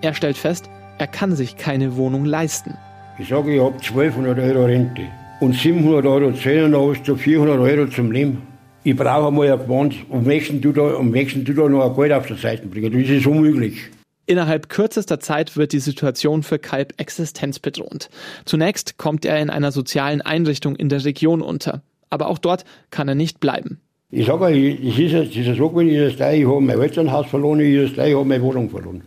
Er 0.00 0.14
stellt 0.14 0.38
fest, 0.38 0.70
er 0.98 1.06
kann 1.06 1.36
sich 1.36 1.56
keine 1.56 1.96
Wohnung 1.96 2.24
leisten. 2.24 2.76
Ich 3.18 3.28
sage, 3.28 3.54
ich 3.54 3.60
habe 3.60 3.74
1200 3.74 4.38
Euro 4.38 4.64
Rente 4.64 5.02
und 5.40 5.54
700 5.54 6.06
Euro 6.06 6.32
zählen, 6.32 6.72
dann 6.72 6.90
hast 6.90 7.06
du 7.06 7.14
400 7.14 7.58
Euro 7.58 7.86
zum 7.86 8.10
Leben. 8.10 8.42
Ich 8.82 8.96
brauche 8.96 9.28
einmal 9.28 9.52
ein 9.52 9.58
Gewand 9.58 9.94
und 10.08 10.18
am 10.18 10.24
nächsten 10.24 10.60
du 10.60 10.72
da, 10.72 11.02
nächsten 11.02 11.44
du 11.44 11.52
da 11.52 11.68
noch 11.68 11.88
ein 11.88 11.94
Geld 11.94 12.12
auf 12.12 12.26
der 12.26 12.36
Seite 12.36 12.66
bringen. 12.66 12.92
Das 12.92 13.10
ist 13.10 13.26
unmöglich. 13.26 13.90
Innerhalb 14.26 14.68
kürzester 14.68 15.20
Zeit 15.20 15.56
wird 15.56 15.72
die 15.72 15.78
Situation 15.78 16.42
für 16.42 16.58
Kalb 16.58 16.94
existenzbedrohend. 16.96 18.10
Zunächst 18.44 18.98
kommt 18.98 19.24
er 19.24 19.38
in 19.38 19.50
einer 19.50 19.70
sozialen 19.70 20.20
Einrichtung 20.20 20.74
in 20.74 20.88
der 20.88 21.04
Region 21.04 21.42
unter. 21.42 21.82
Aber 22.10 22.28
auch 22.28 22.38
dort 22.38 22.64
kann 22.90 23.08
er 23.08 23.14
nicht 23.14 23.38
bleiben. 23.40 23.80
Ich 24.10 24.26
sage, 24.26 24.46
es 24.48 24.98
ist, 24.98 25.14
es 25.14 25.36
ist 25.36 25.56
so 25.56 25.68
gewesen, 25.68 26.08
ich, 26.08 26.20
ich 26.20 26.46
habe 26.46 26.60
mein 26.60 26.80
Elternhaus 26.80 27.26
verloren, 27.26 27.60
ich, 27.60 27.98
habe 27.98 28.24
meine 28.24 28.42
Wohnung 28.42 28.70
verloren. 28.70 29.02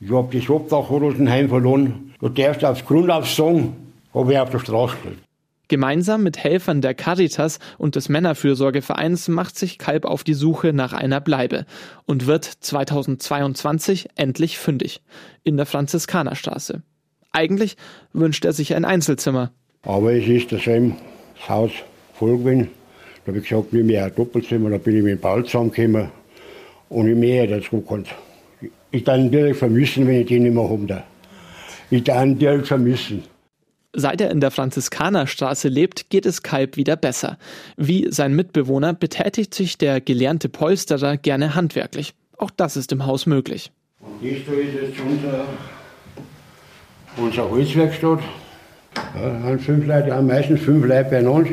Ich 0.00 0.10
habe 0.10 0.36
das 0.36 0.48
Obdachlosenheim 0.48 1.48
verloren. 1.48 2.14
Du 2.20 2.28
darfst 2.28 2.64
aufs 2.64 2.84
Grundauf 2.84 3.28
sagen, 3.28 3.76
habe 4.12 4.32
ich 4.32 4.38
auf 4.38 4.50
der 4.50 4.58
Straße 4.58 4.96
gelegt. 5.02 5.22
Gemeinsam 5.74 6.22
mit 6.22 6.38
Helfern 6.38 6.82
der 6.82 6.94
Caritas 6.94 7.58
und 7.78 7.96
des 7.96 8.08
Männerfürsorgevereins 8.08 9.26
macht 9.26 9.58
sich 9.58 9.76
Kalb 9.76 10.04
auf 10.04 10.22
die 10.22 10.34
Suche 10.34 10.72
nach 10.72 10.92
einer 10.92 11.20
Bleibe 11.20 11.66
und 12.06 12.28
wird 12.28 12.44
2022 12.44 14.10
endlich 14.14 14.56
fündig 14.56 15.02
in 15.42 15.56
der 15.56 15.66
Franziskanerstraße. 15.66 16.84
Eigentlich 17.32 17.76
wünscht 18.12 18.44
er 18.44 18.52
sich 18.52 18.76
ein 18.76 18.84
Einzelzimmer. 18.84 19.50
Aber 19.82 20.12
es 20.12 20.28
ist 20.28 20.52
das 20.52 20.62
Haus 21.48 21.72
voll 22.16 22.38
gewesen. 22.38 22.68
Da 23.24 23.32
habe 23.32 23.38
ich 23.38 23.48
gesagt, 23.48 23.72
nimm 23.72 23.86
mir 23.86 24.04
ein 24.04 24.14
Doppelzimmer, 24.14 24.70
da 24.70 24.78
bin 24.78 24.96
ich 24.98 25.02
mit 25.02 25.14
dem 25.14 25.20
Paul 25.20 25.44
zusammengekommen 25.44 26.12
und 26.88 27.08
ich 27.08 27.16
mehr 27.16 27.48
dazu 27.48 27.80
konnte. 27.80 28.12
Ich 28.92 29.02
dann 29.02 29.28
direkt 29.28 29.56
vermissen, 29.56 30.06
wenn 30.06 30.20
ich 30.20 30.28
den 30.28 30.44
nicht 30.44 30.54
mehr 30.54 30.70
habe. 30.70 31.02
Ich 31.90 32.04
dann 32.04 32.38
direkt 32.38 32.68
vermissen. 32.68 33.24
Seit 33.96 34.20
er 34.20 34.30
in 34.30 34.40
der 34.40 34.50
Franziskanerstraße 34.50 35.68
lebt, 35.68 36.10
geht 36.10 36.26
es 36.26 36.42
Kalb 36.42 36.76
wieder 36.76 36.96
besser. 36.96 37.38
Wie 37.76 38.08
sein 38.10 38.34
Mitbewohner 38.34 38.92
betätigt 38.92 39.54
sich 39.54 39.78
der 39.78 40.00
gelernte 40.00 40.48
Polsterer 40.48 41.16
gerne 41.16 41.54
handwerklich. 41.54 42.12
Auch 42.36 42.50
das 42.50 42.76
ist 42.76 42.90
im 42.90 43.06
Haus 43.06 43.26
möglich. 43.26 43.70
Und 44.00 44.20
da 44.20 44.28
ist 44.28 44.46
jetzt 44.48 45.00
unser, 45.00 45.44
unsere 47.16 47.50
Holzwerkstatt. 47.50 48.18
Ja, 49.14 49.42
haben 49.44 49.58
fünf 49.60 49.86
Leute, 49.86 50.12
haben 50.12 50.26
meistens 50.26 50.60
fünf 50.60 50.84
Leute 50.84 51.10
beieinander. 51.10 51.50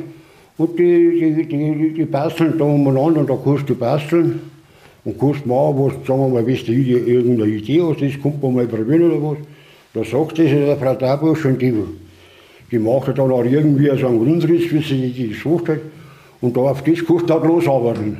Und 0.57 0.79
die, 0.79 1.35
die, 1.35 1.47
die, 1.47 1.93
die 1.93 2.05
basteln 2.05 2.57
da 2.57 2.65
umeinander 2.65 3.21
und 3.21 3.29
da 3.29 3.37
kannst 3.43 3.69
du 3.69 3.75
basteln. 3.75 4.41
Und 5.03 5.19
kannst 5.19 5.45
machen, 5.45 5.77
was, 5.77 5.93
sagen 6.07 6.21
wir 6.21 6.41
mal, 6.41 6.45
wenn 6.45 6.55
du 6.55 6.71
irgendeine 6.73 7.51
Idee 7.51 7.81
hast, 7.83 8.01
das 8.01 8.19
kommt 8.19 8.41
man 8.41 8.55
mal 8.55 8.67
probieren 8.67 9.11
oder 9.11 9.31
was. 9.31 9.37
Da 9.93 10.03
sagt 10.03 10.39
das 10.39 10.49
der 10.49 10.77
Frau 10.77 10.95
Dabusch 10.95 11.45
und 11.45 11.61
die 11.61 11.73
die 12.71 12.79
macht 12.79 13.17
dann 13.17 13.31
auch 13.31 13.43
irgendwie 13.43 13.87
so 13.99 14.07
einen 14.07 14.23
Grundriss, 14.23 14.71
wie 14.71 14.81
sie 14.81 15.11
die 15.11 15.29
gesucht 15.29 15.67
hat. 15.69 15.79
Und 16.39 16.57
da 16.57 16.61
auf 16.61 16.83
das 16.83 16.99
du 17.05 17.19
halt 17.19 17.43
losarbeiten. 17.43 18.17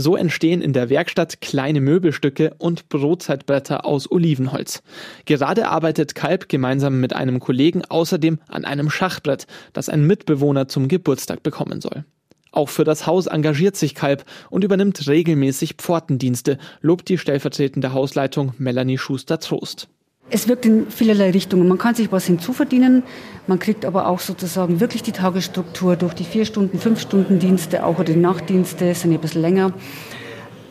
So 0.00 0.14
entstehen 0.14 0.62
in 0.62 0.72
der 0.72 0.90
Werkstatt 0.90 1.40
kleine 1.40 1.80
Möbelstücke 1.80 2.54
und 2.58 2.88
Brotzeitbretter 2.88 3.84
aus 3.84 4.08
Olivenholz. 4.08 4.80
Gerade 5.24 5.66
arbeitet 5.66 6.14
Kalb 6.14 6.48
gemeinsam 6.48 7.00
mit 7.00 7.16
einem 7.16 7.40
Kollegen 7.40 7.82
außerdem 7.84 8.38
an 8.46 8.64
einem 8.64 8.90
Schachbrett, 8.90 9.48
das 9.72 9.88
ein 9.88 10.06
Mitbewohner 10.06 10.68
zum 10.68 10.86
Geburtstag 10.86 11.42
bekommen 11.42 11.80
soll. 11.80 12.04
Auch 12.52 12.68
für 12.68 12.84
das 12.84 13.08
Haus 13.08 13.26
engagiert 13.26 13.74
sich 13.74 13.96
Kalb 13.96 14.24
und 14.50 14.62
übernimmt 14.62 15.04
regelmäßig 15.08 15.74
Pfortendienste, 15.78 16.58
lobt 16.80 17.08
die 17.08 17.18
stellvertretende 17.18 17.92
Hausleitung 17.92 18.54
Melanie 18.56 18.98
Schuster-Trost. 18.98 19.88
Es 20.30 20.46
wirkt 20.46 20.66
in 20.66 20.90
vielerlei 20.90 21.30
Richtungen. 21.30 21.66
Man 21.68 21.78
kann 21.78 21.94
sich 21.94 22.12
was 22.12 22.26
hinzuverdienen, 22.26 23.02
man 23.46 23.58
kriegt 23.58 23.86
aber 23.86 24.08
auch 24.08 24.20
sozusagen 24.20 24.78
wirklich 24.78 25.02
die 25.02 25.12
Tagesstruktur 25.12 25.96
durch 25.96 26.12
die 26.12 26.24
vier 26.24 26.44
Stunden, 26.44 26.78
fünf 26.78 27.00
Stunden 27.00 27.38
Dienste, 27.38 27.84
auch 27.84 28.02
die 28.04 28.14
Nachtdienste 28.14 28.94
sind 28.94 29.12
ja 29.12 29.18
ein 29.18 29.22
bisschen 29.22 29.40
länger. 29.40 29.72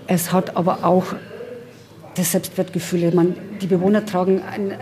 Es 0.06 0.32
hat 0.32 0.56
aber 0.56 0.86
auch 0.86 1.06
das 2.16 2.32
Selbstwertgefühl. 2.32 3.12
Man, 3.14 3.36
die 3.60 3.68
Bewohner 3.68 4.06
tragen 4.06 4.42
ein, 4.44 4.74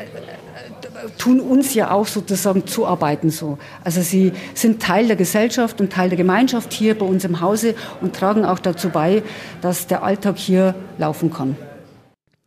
tun 1.18 1.40
uns 1.40 1.74
ja 1.74 1.92
auch 1.92 2.08
sozusagen 2.08 2.68
zuarbeiten 2.68 3.30
so. 3.30 3.58
Also 3.84 4.02
sie 4.02 4.34
sind 4.54 4.82
Teil 4.82 5.08
der 5.08 5.16
Gesellschaft 5.16 5.80
und 5.80 5.92
Teil 5.94 6.10
der 6.10 6.18
Gemeinschaft 6.18 6.74
hier 6.74 6.98
bei 6.98 7.06
uns 7.06 7.24
im 7.24 7.40
Hause 7.42 7.76
und 8.02 8.16
tragen 8.16 8.44
auch 8.46 8.60
dazu 8.60 8.90
bei, 8.90 9.24
dass 9.62 9.88
der 9.88 10.04
Alltag 10.04 10.38
hier 10.38 10.76
laufen 10.98 11.32
kann. 11.32 11.56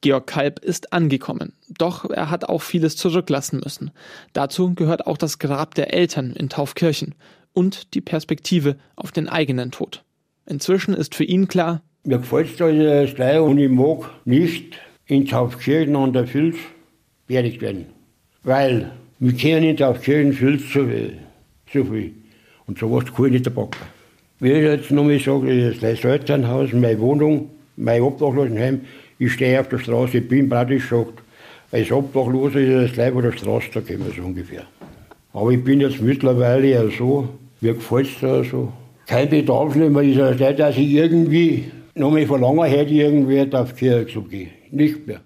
Georg 0.00 0.26
Kalb 0.26 0.60
ist 0.60 0.92
angekommen, 0.92 1.52
doch 1.68 2.08
er 2.08 2.30
hat 2.30 2.48
auch 2.48 2.62
vieles 2.62 2.96
zurücklassen 2.96 3.60
müssen. 3.62 3.90
Dazu 4.32 4.74
gehört 4.74 5.06
auch 5.06 5.16
das 5.16 5.38
Grab 5.38 5.74
der 5.74 5.92
Eltern 5.92 6.34
in 6.34 6.48
Taufkirchen 6.48 7.14
und 7.52 7.94
die 7.94 8.00
Perspektive 8.00 8.76
auf 8.94 9.10
den 9.10 9.28
eigenen 9.28 9.72
Tod. 9.72 10.04
Inzwischen 10.46 10.94
ist 10.94 11.14
für 11.14 11.24
ihn 11.24 11.48
klar, 11.48 11.82
mir 12.04 12.18
gefällt 12.18 12.60
das 12.60 13.14
gleich 13.14 13.38
und 13.38 13.58
ich 13.58 13.68
mag 13.68 14.08
nicht 14.24 14.78
in 15.06 15.26
Taufkirchen 15.26 15.96
an 15.96 16.12
der 16.12 16.26
Filz 16.26 16.56
beerdigt 17.26 17.60
werden. 17.60 17.86
Weil 18.44 18.92
wir 19.18 19.32
kennen 19.34 19.64
in 19.64 19.76
Taufkirchen 19.76 20.32
Filz 20.32 20.62
so, 20.72 20.88
so 21.72 21.84
viel. 21.84 22.14
Und 22.66 22.78
sowas 22.78 23.04
kann 23.14 23.26
ich 23.26 23.32
nicht 23.32 23.54
packen. 23.54 23.76
Wie 24.40 24.52
ich 24.52 24.62
jetzt 24.62 24.90
nochmal 24.90 25.18
sage, 25.18 25.74
das 25.80 26.04
Elternhaus, 26.04 26.72
meine 26.72 27.00
Wohnung, 27.00 27.50
mein 27.76 28.00
Obdachlosenheim, 28.02 28.82
ich 29.18 29.32
stehe 29.32 29.60
auf 29.60 29.68
der 29.68 29.78
Straße, 29.78 30.18
ich 30.18 30.28
bin 30.28 30.48
praktisch 30.48 30.88
gesagt, 30.88 31.22
als 31.70 31.92
Obdachloser 31.92 32.60
ist 32.60 32.90
das 32.90 32.96
Leib 32.96 33.16
auf 33.16 33.22
der 33.22 33.32
Straße, 33.32 33.68
da 33.74 33.88
wir 33.88 33.98
so 34.16 34.22
ungefähr. 34.22 34.64
Aber 35.32 35.50
ich 35.50 35.62
bin 35.62 35.80
jetzt 35.80 36.00
mittlerweile 36.00 36.68
ja 36.68 36.88
so, 36.88 37.28
mir 37.60 37.74
gefällt 37.74 38.06
es 38.06 38.20
da 38.20 38.42
so. 38.42 38.72
Kein 39.06 39.28
Bedarf 39.28 39.74
mehr, 39.74 39.88
ist 40.02 40.18
das 40.18 40.38
nicht, 40.38 40.58
dass 40.58 40.76
ich 40.76 40.90
irgendwie 40.90 41.70
noch 41.94 42.10
mal 42.10 42.26
verlangen 42.26 42.64
hätte, 42.64 42.92
irgendwie 42.92 43.54
auf 43.54 43.72
die 43.72 43.78
Kirche 43.78 44.12
zu 44.12 44.22
gehen. 44.22 44.50
Nicht 44.70 45.06
mehr. 45.06 45.20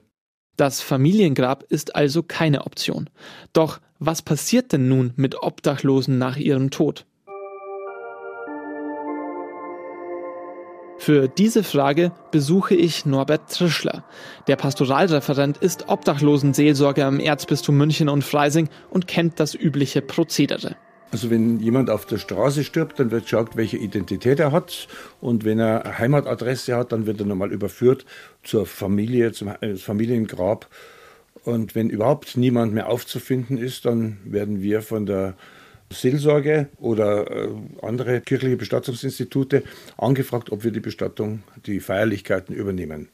Das 0.56 0.80
Familiengrab 0.80 1.64
ist 1.68 1.96
also 1.96 2.22
keine 2.22 2.66
Option. 2.66 3.08
Doch 3.52 3.80
was 3.98 4.22
passiert 4.22 4.72
denn 4.72 4.88
nun 4.88 5.12
mit 5.16 5.42
Obdachlosen 5.42 6.18
nach 6.18 6.36
ihrem 6.36 6.70
Tod? 6.70 7.06
Für 11.04 11.26
diese 11.26 11.64
Frage 11.64 12.12
besuche 12.30 12.76
ich 12.76 13.06
Norbert 13.06 13.52
Trischler. 13.52 14.04
Der 14.46 14.54
Pastoralreferent 14.54 15.58
ist 15.58 15.88
Obdachlosenseelsorger 15.88 17.08
im 17.08 17.18
Erzbistum 17.18 17.76
München 17.76 18.08
und 18.08 18.22
Freising 18.22 18.68
und 18.88 19.08
kennt 19.08 19.40
das 19.40 19.56
übliche 19.56 20.00
Prozedere. 20.00 20.76
Also 21.10 21.28
wenn 21.28 21.58
jemand 21.58 21.90
auf 21.90 22.06
der 22.06 22.18
Straße 22.18 22.62
stirbt, 22.62 23.00
dann 23.00 23.10
wird 23.10 23.24
geschaut, 23.24 23.56
welche 23.56 23.78
Identität 23.78 24.38
er 24.38 24.52
hat. 24.52 24.86
Und 25.20 25.44
wenn 25.44 25.58
er 25.58 25.84
eine 25.84 25.98
Heimatadresse 25.98 26.76
hat, 26.76 26.92
dann 26.92 27.04
wird 27.04 27.18
er 27.18 27.26
nochmal 27.26 27.50
überführt 27.50 28.06
zur 28.44 28.64
Familie, 28.64 29.32
zum 29.32 29.48
äh, 29.60 29.74
Familiengrab. 29.74 30.68
Und 31.42 31.74
wenn 31.74 31.90
überhaupt 31.90 32.36
niemand 32.36 32.74
mehr 32.74 32.88
aufzufinden 32.88 33.58
ist, 33.58 33.86
dann 33.86 34.18
werden 34.24 34.62
wir 34.62 34.82
von 34.82 35.06
der 35.06 35.34
Seelsorge 35.92 36.68
oder 36.78 37.30
äh, 37.30 37.48
andere 37.82 38.20
kirchliche 38.20 38.56
Bestattungsinstitute 38.56 39.62
angefragt, 39.96 40.50
ob 40.50 40.64
wir 40.64 40.72
die 40.72 40.80
Bestattung, 40.80 41.42
die 41.66 41.80
Feierlichkeiten 41.80 42.54
übernehmen. 42.54 43.08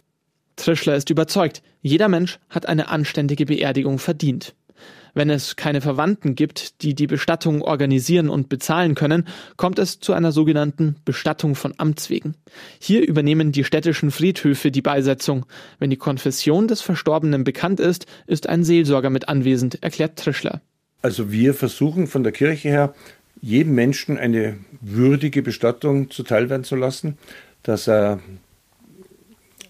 Trischler 0.56 0.96
ist 0.96 1.10
überzeugt, 1.10 1.62
jeder 1.82 2.08
Mensch 2.08 2.38
hat 2.50 2.66
eine 2.66 2.88
anständige 2.88 3.46
Beerdigung 3.46 3.98
verdient. 3.98 4.54
Wenn 5.14 5.30
es 5.30 5.56
keine 5.56 5.80
Verwandten 5.80 6.34
gibt, 6.34 6.82
die 6.82 6.94
die 6.94 7.06
Bestattung 7.06 7.62
organisieren 7.62 8.28
und 8.28 8.48
bezahlen 8.48 8.94
können, 8.94 9.26
kommt 9.56 9.78
es 9.78 10.00
zu 10.00 10.12
einer 10.12 10.32
sogenannten 10.32 10.96
Bestattung 11.04 11.54
von 11.54 11.74
Amts 11.78 12.10
wegen. 12.10 12.34
Hier 12.78 13.06
übernehmen 13.06 13.50
die 13.52 13.64
städtischen 13.64 14.10
Friedhöfe 14.10 14.70
die 14.70 14.82
Beisetzung. 14.82 15.46
Wenn 15.78 15.90
die 15.90 15.96
Konfession 15.96 16.68
des 16.68 16.82
Verstorbenen 16.82 17.44
bekannt 17.44 17.80
ist, 17.80 18.06
ist 18.26 18.48
ein 18.48 18.64
Seelsorger 18.64 19.10
mit 19.10 19.28
anwesend, 19.28 19.82
erklärt 19.82 20.18
Trischler. 20.18 20.60
Also 21.02 21.30
wir 21.30 21.54
versuchen 21.54 22.06
von 22.06 22.22
der 22.22 22.32
Kirche 22.32 22.68
her, 22.68 22.94
jedem 23.40 23.74
Menschen 23.74 24.18
eine 24.18 24.58
würdige 24.80 25.42
Bestattung 25.42 26.10
zuteilwerden 26.10 26.64
zu 26.64 26.76
lassen, 26.76 27.18
dass 27.62 27.88
er 27.88 28.20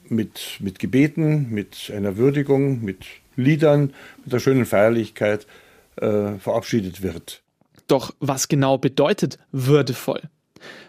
mit, 0.09 0.57
mit 0.61 0.79
Gebeten, 0.79 1.51
mit 1.51 1.93
einer 1.95 2.17
Würdigung, 2.17 2.83
mit 2.83 3.05
Liedern, 3.37 3.93
mit 4.25 4.33
der 4.33 4.41
schönen 4.41 4.65
Feierlichkeit 4.65 5.47
äh, 5.97 6.33
verabschiedet 6.39 7.03
wird. 7.03 7.43
Doch 7.87 8.15
was 8.21 8.49
genau 8.49 8.79
bedeutet 8.79 9.39
würdevoll? 9.53 10.23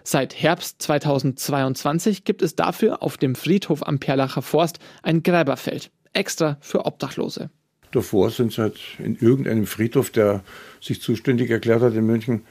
Seit 0.04 0.42
Herbst 0.42 0.82
2022 0.82 2.24
gibt 2.24 2.42
es 2.42 2.56
dafür 2.56 3.04
auf 3.04 3.18
dem 3.18 3.36
Friedhof 3.36 3.86
am 3.86 4.00
Perlacher 4.00 4.42
Forst 4.42 4.80
ein 5.04 5.22
Gräberfeld, 5.22 5.92
extra 6.14 6.58
für 6.62 6.86
Obdachlose. 6.86 7.50
Davor 7.92 8.30
sind 8.30 8.54
sie 8.54 8.62
halt 8.62 8.80
in 9.00 9.18
irgendeinem 9.20 9.66
Friedhof, 9.66 10.10
der 10.10 10.44
sich 10.82 11.02
zuständig 11.02 11.50
erklärt 11.50 11.82
hat 11.82 11.94
in 11.96 12.06
München, 12.06 12.44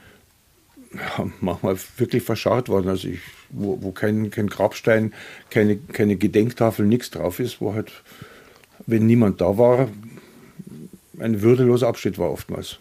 manchmal 1.40 1.76
wirklich 1.96 2.22
verscharrt 2.22 2.68
worden. 2.68 2.88
Also 2.88 3.08
ich, 3.08 3.20
wo, 3.50 3.82
wo 3.82 3.92
kein, 3.92 4.30
kein 4.30 4.48
Grabstein, 4.48 5.12
keine, 5.50 5.76
keine 5.76 6.16
Gedenktafel, 6.16 6.86
nichts 6.86 7.10
drauf 7.10 7.40
ist, 7.40 7.60
wo 7.60 7.74
halt, 7.74 7.92
wenn 8.86 9.06
niemand 9.06 9.40
da 9.40 9.58
war, 9.58 9.88
ein 11.18 11.42
würdeloser 11.42 11.88
Abschied 11.88 12.18
war 12.18 12.30
oftmals. 12.30 12.78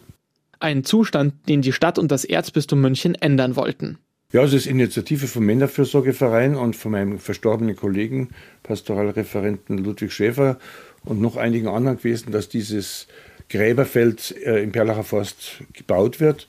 Ein 0.60 0.84
Zustand, 0.84 1.34
den 1.48 1.62
die 1.62 1.72
Stadt 1.72 1.98
und 1.98 2.10
das 2.10 2.24
Erzbistum 2.24 2.80
München 2.80 3.14
ändern 3.14 3.56
wollten. 3.56 3.98
Ja, 4.30 4.42
es 4.42 4.52
ist 4.52 4.66
Initiative 4.66 5.26
vom 5.26 5.46
Männerfürsorgeverein 5.46 6.54
und 6.54 6.76
von 6.76 6.92
meinem 6.92 7.18
verstorbenen 7.18 7.76
Kollegen, 7.76 8.28
Pastoralreferenten 8.62 9.78
Ludwig 9.78 10.12
Schäfer 10.12 10.58
und 11.04 11.20
noch 11.20 11.36
einigen 11.36 11.68
anderen 11.68 11.98
gewesen, 11.98 12.32
dass 12.32 12.48
dieses 12.48 13.06
Gräberfeld 13.48 14.34
äh, 14.44 14.62
im 14.62 14.72
Perlacher 14.72 15.04
Forst 15.04 15.62
gebaut 15.72 16.20
wird, 16.20 16.46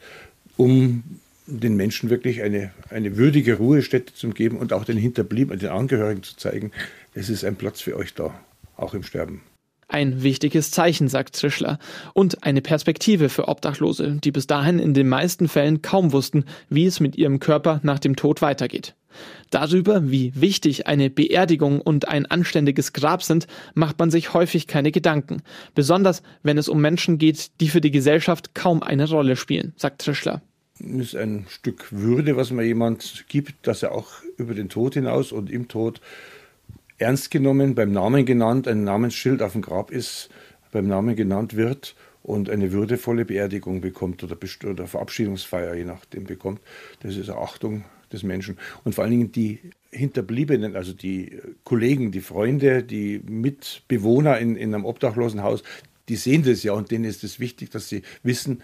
um 0.57 1.03
den 1.47 1.75
Menschen 1.75 2.09
wirklich 2.09 2.41
eine, 2.41 2.71
eine 2.89 3.17
würdige 3.17 3.57
Ruhestätte 3.57 4.13
zu 4.13 4.29
geben 4.29 4.57
und 4.57 4.73
auch 4.73 4.85
den 4.85 4.97
Hinterbliebenen, 4.97 5.59
den 5.59 5.69
Angehörigen 5.69 6.23
zu 6.23 6.35
zeigen, 6.35 6.71
es 7.13 7.29
ist 7.29 7.43
ein 7.43 7.55
Platz 7.55 7.81
für 7.81 7.95
euch 7.95 8.13
da, 8.13 8.39
auch 8.77 8.93
im 8.93 9.03
Sterben. 9.03 9.41
Ein 9.87 10.21
wichtiges 10.21 10.69
Zeichen, 10.69 11.07
sagt 11.07 11.39
Trischler, 11.39 11.79
und 12.13 12.43
eine 12.43 12.61
Perspektive 12.61 13.27
für 13.27 13.47
Obdachlose, 13.47 14.19
die 14.23 14.31
bis 14.31 14.45
dahin 14.45 14.77
in 14.77 14.93
den 14.93 15.09
meisten 15.09 15.47
Fällen 15.47 15.81
kaum 15.81 16.11
wussten, 16.11 16.45
wie 16.69 16.85
es 16.85 16.99
mit 16.99 17.17
ihrem 17.17 17.39
Körper 17.39 17.79
nach 17.81 17.97
dem 17.97 18.15
Tod 18.15 18.43
weitergeht. 18.43 18.93
Darüber, 19.49 20.11
wie 20.11 20.33
wichtig 20.35 20.87
eine 20.87 21.09
Beerdigung 21.09 21.81
und 21.81 22.07
ein 22.07 22.25
anständiges 22.25 22.93
Grab 22.93 23.23
sind, 23.23 23.47
macht 23.73 23.99
man 23.99 24.11
sich 24.11 24.33
häufig 24.33 24.67
keine 24.67 24.91
Gedanken, 24.91 25.41
besonders 25.75 26.21
wenn 26.43 26.57
es 26.57 26.69
um 26.69 26.81
Menschen 26.81 27.17
geht, 27.17 27.51
die 27.59 27.69
für 27.69 27.81
die 27.81 27.91
Gesellschaft 27.91 28.53
kaum 28.55 28.83
eine 28.83 29.09
Rolle 29.09 29.35
spielen, 29.35 29.73
sagt 29.75 30.01
Trischler. 30.01 30.41
Es 30.79 31.07
ist 31.07 31.15
ein 31.15 31.45
Stück 31.49 31.91
Würde, 31.91 32.37
was 32.37 32.51
man 32.51 32.63
jemand 32.65 33.25
gibt, 33.27 33.67
dass 33.67 33.83
er 33.83 33.91
auch 33.91 34.07
über 34.37 34.53
den 34.53 34.69
Tod 34.69 34.93
hinaus 34.93 35.31
und 35.31 35.51
im 35.51 35.67
Tod 35.67 35.99
ernst 36.97 37.31
genommen, 37.31 37.75
beim 37.75 37.91
Namen 37.91 38.25
genannt, 38.25 38.67
ein 38.67 38.83
Namensschild 38.83 39.41
auf 39.41 39.53
dem 39.53 39.61
Grab 39.61 39.91
ist, 39.91 40.29
beim 40.71 40.87
Namen 40.87 41.15
genannt 41.15 41.55
wird 41.55 41.95
und 42.23 42.49
eine 42.49 42.71
würdevolle 42.71 43.25
Beerdigung 43.25 43.81
bekommt 43.81 44.23
oder, 44.23 44.37
oder 44.69 44.87
Verabschiedungsfeier, 44.87 45.75
je 45.75 45.85
nachdem 45.85 46.25
bekommt. 46.25 46.61
Das 47.01 47.15
ist 47.15 47.29
Achtung 47.29 47.83
des 48.11 48.23
Menschen. 48.23 48.57
Und 48.83 48.95
vor 48.95 49.03
allen 49.03 49.11
Dingen 49.11 49.31
die 49.31 49.59
Hinterbliebenen, 49.91 50.75
also 50.75 50.93
die 50.93 51.39
Kollegen, 51.63 52.11
die 52.11 52.21
Freunde, 52.21 52.83
die 52.83 53.21
Mitbewohner 53.27 54.37
in, 54.37 54.55
in 54.55 54.73
einem 54.73 54.85
Obdachlosenhaus, 54.85 55.63
die 56.09 56.15
sehen 56.15 56.43
das 56.43 56.63
ja 56.63 56.73
und 56.73 56.91
denen 56.91 57.05
ist 57.05 57.23
es 57.23 57.39
wichtig, 57.39 57.69
dass 57.69 57.89
sie 57.89 58.01
wissen, 58.23 58.61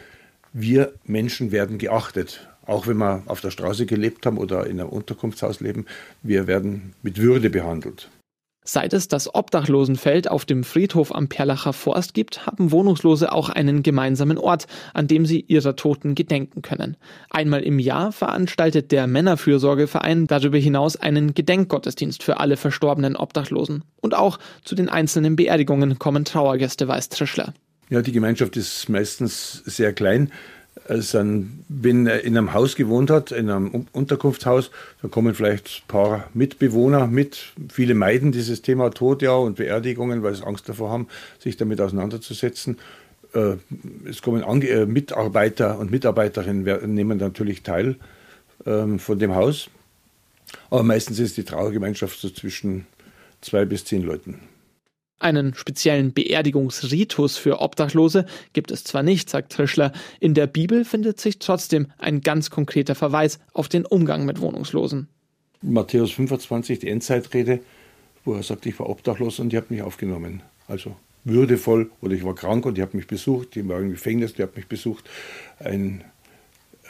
wir 0.53 0.93
Menschen 1.05 1.51
werden 1.51 1.77
geachtet. 1.77 2.47
Auch 2.65 2.88
wenn 2.88 2.97
wir 2.97 3.23
auf 3.27 3.41
der 3.41 3.51
Straße 3.51 3.86
gelebt 3.86 4.25
haben 4.25 4.38
oder 4.38 4.65
in 4.65 4.79
einem 4.79 4.89
Unterkunftshaus 4.89 5.60
leben, 5.60 5.86
wir 6.23 6.47
werden 6.47 6.93
mit 7.03 7.19
Würde 7.19 7.49
behandelt. 7.49 8.10
Seit 8.67 8.93
es 8.93 9.08
das 9.08 9.34
Obdachlosenfeld 9.34 10.28
auf 10.28 10.43
dem 10.43 10.63
Friedhof 10.63 11.13
am 11.13 11.30
Perlacher 11.30 11.71
Forst 11.71 12.15
gibt, 12.15 12.47
haben 12.47 12.71
Wohnungslose 12.71 13.32
auch 13.32 13.49
einen 13.49 13.84
gemeinsamen 13.84 14.39
Ort, 14.39 14.65
an 14.95 15.08
dem 15.08 15.28
sie 15.28 15.41
ihrer 15.41 15.75
Toten 15.75 16.15
gedenken 16.15 16.63
können. 16.63 16.97
Einmal 17.30 17.62
im 17.62 17.78
Jahr 17.78 18.12
veranstaltet 18.12 18.91
der 18.91 19.06
Männerfürsorgeverein 19.06 20.25
darüber 20.25 20.58
hinaus 20.58 20.95
einen 20.95 21.36
Gedenkgottesdienst 21.36 22.23
für 22.23 22.39
alle 22.39 22.58
verstorbenen 22.58 23.15
Obdachlosen. 23.15 23.84
Und 24.01 24.15
auch 24.15 24.39
zu 24.63 24.73
den 24.73 24.89
einzelnen 24.89 25.36
Beerdigungen 25.36 25.99
kommen 25.99 26.25
Trauergäste, 26.25 26.88
weiß 26.88 27.10
Trischler. 27.10 27.54
Ja, 27.91 28.01
die 28.01 28.13
Gemeinschaft 28.13 28.58
ist 28.58 28.89
meistens 28.89 29.62
sehr 29.65 29.93
klein. 29.93 30.32
Also 30.88 31.23
wenn 31.69 32.05
er 32.05 32.23
in 32.23 32.38
einem 32.38 32.53
Haus 32.53 32.75
gewohnt 32.75 33.09
hat, 33.09 33.31
in 33.31 33.49
einem 33.49 33.88
Unterkunftshaus, 33.91 34.71
dann 35.01 35.09
kommen 35.09 35.33
vielleicht 35.33 35.83
ein 35.83 35.88
paar 35.88 36.29
Mitbewohner 36.33 37.07
mit. 37.07 37.53
Viele 37.71 37.95
meiden 37.95 38.31
dieses 38.31 38.61
Thema 38.61 38.91
Tod 38.91 39.21
ja 39.21 39.31
und 39.31 39.55
Beerdigungen, 39.55 40.21
weil 40.21 40.35
sie 40.35 40.45
Angst 40.45 40.69
davor 40.69 40.91
haben, 40.91 41.07
sich 41.39 41.57
damit 41.57 41.81
auseinanderzusetzen. 41.81 42.77
Äh, 43.33 43.55
es 44.07 44.21
kommen 44.21 44.43
äh, 44.61 44.85
Mitarbeiter 44.85 45.79
und 45.79 45.91
Mitarbeiterinnen 45.91 46.93
nehmen 46.93 47.17
natürlich 47.17 47.63
teil 47.63 47.95
ähm, 48.65 48.99
von 48.99 49.17
dem 49.17 49.33
Haus. 49.33 49.69
Aber 50.69 50.83
meistens 50.83 51.19
ist 51.19 51.38
die 51.38 51.43
Trauergemeinschaft 51.43 52.19
so 52.19 52.29
zwischen 52.29 52.85
zwei 53.41 53.65
bis 53.65 53.85
zehn 53.85 54.03
Leuten. 54.03 54.39
Einen 55.17 55.54
speziellen 55.54 56.13
Beerdigungsritus 56.13 57.38
für 57.38 57.62
Obdachlose 57.62 58.25
gibt 58.51 58.71
es 58.71 58.84
zwar 58.84 59.01
nicht, 59.01 59.30
sagt 59.30 59.54
Trischler, 59.54 59.93
in 60.19 60.34
der 60.34 60.45
Bibel 60.45 60.84
findet 60.84 61.21
sich 61.21 61.39
trotzdem 61.39 61.88
ein 61.97 62.21
ganz 62.21 62.49
konkreter 62.49 62.95
Verweis 62.95 63.39
auf 63.54 63.69
den 63.69 63.86
Umgang 63.86 64.25
mit 64.25 64.41
Wohnungslosen. 64.41 65.08
Matthäus 65.62 66.12
25, 66.12 66.80
die 66.80 66.89
Endzeitrede, 66.89 67.62
wo 68.25 68.34
er 68.34 68.43
sagt, 68.43 68.65
ich 68.65 68.78
war 68.78 68.89
obdachlos 68.89 69.39
und 69.39 69.54
ihr 69.54 69.60
habt 69.60 69.71
mich 69.71 69.82
aufgenommen. 69.82 70.41
Also 70.67 70.95
würdevoll 71.23 71.89
oder 72.01 72.13
ich 72.13 72.23
war 72.25 72.36
krank 72.36 72.65
und 72.65 72.78
ihr 72.78 72.84
habt 72.84 72.93
mich 72.93 73.08
besucht, 73.08 73.56
ich 73.56 73.67
war 73.67 73.80
im 73.80 73.91
Gefängnis, 73.91 74.34
ihr 74.38 74.43
habt 74.43 74.58
mich 74.58 74.67
besucht. 74.67 75.06
Ein 75.60 76.04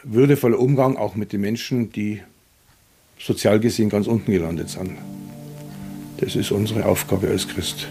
würdevoller 0.03 0.59
Umgang 0.59 0.97
auch 0.97 1.15
mit 1.15 1.31
den 1.31 1.41
Menschen, 1.41 1.91
die 1.91 2.21
sozial 3.19 3.59
gesehen 3.59 3.89
ganz 3.89 4.07
unten 4.07 4.31
gelandet 4.31 4.69
sind. 4.69 4.91
Das 6.17 6.35
ist 6.35 6.51
unsere 6.51 6.85
Aufgabe 6.85 7.27
als 7.27 7.47
Christ. 7.47 7.87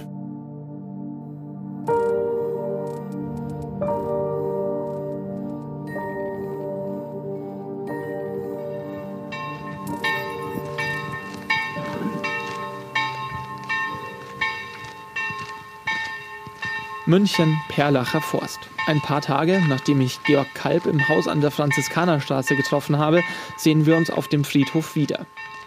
München, 17.15 17.61
Perlacher 17.69 18.21
Forst. 18.21 18.59
Ein 18.89 19.01
paar 19.01 19.21
Tage, 19.21 19.63
nachdem 19.69 20.01
ich 20.01 20.21
Georg 20.25 20.53
Kalb 20.57 20.85
im 20.85 21.09
Haus 21.09 21.29
an 21.29 21.41
der 21.41 21.53
Franziskanerstraße 21.53 22.57
getroffen 22.57 22.99
habe, 22.99 23.23
sehen 23.57 23.87
wir 23.87 23.97
uns 23.97 24.11
auf 24.11 24.27
dem 24.27 24.43
Friedhof 24.43 24.97
wieder. 24.97 25.25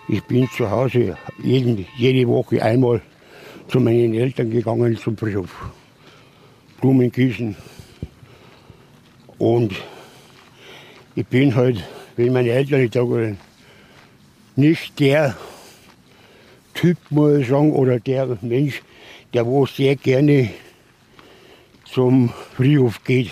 Ich 0.10 0.22
bin 0.26 0.50
zu 0.50 0.70
Hause 0.70 1.18
jeden, 1.42 1.86
jede 1.96 2.28
Woche 2.28 2.62
einmal 2.62 3.02
zu 3.70 3.80
meinen 3.80 4.14
Eltern 4.14 4.52
gegangen 4.52 4.98
zum 4.98 5.16
Friedhof. 5.16 5.72
Blumen 6.82 7.10
gießen. 7.10 7.56
Und 9.38 9.74
ich 11.16 11.28
bin 11.28 11.56
halt, 11.56 11.82
wenn 12.18 12.34
meine 12.34 12.50
Eltern 12.50 12.82
nicht 12.82 12.94
da 12.98 13.10
waren, 13.10 13.38
nicht 14.58 15.00
der, 15.00 15.38
Typ, 16.74 16.98
muss 17.10 17.38
ich 17.38 17.48
sagen, 17.48 17.72
oder 17.72 18.02
der 18.02 18.38
Mensch, 18.42 18.82
der 19.34 19.46
wo 19.46 19.66
sehr 19.66 19.96
gerne 19.96 20.50
zum 21.98 22.30
Friedhof 22.56 23.04
geht. 23.06 23.32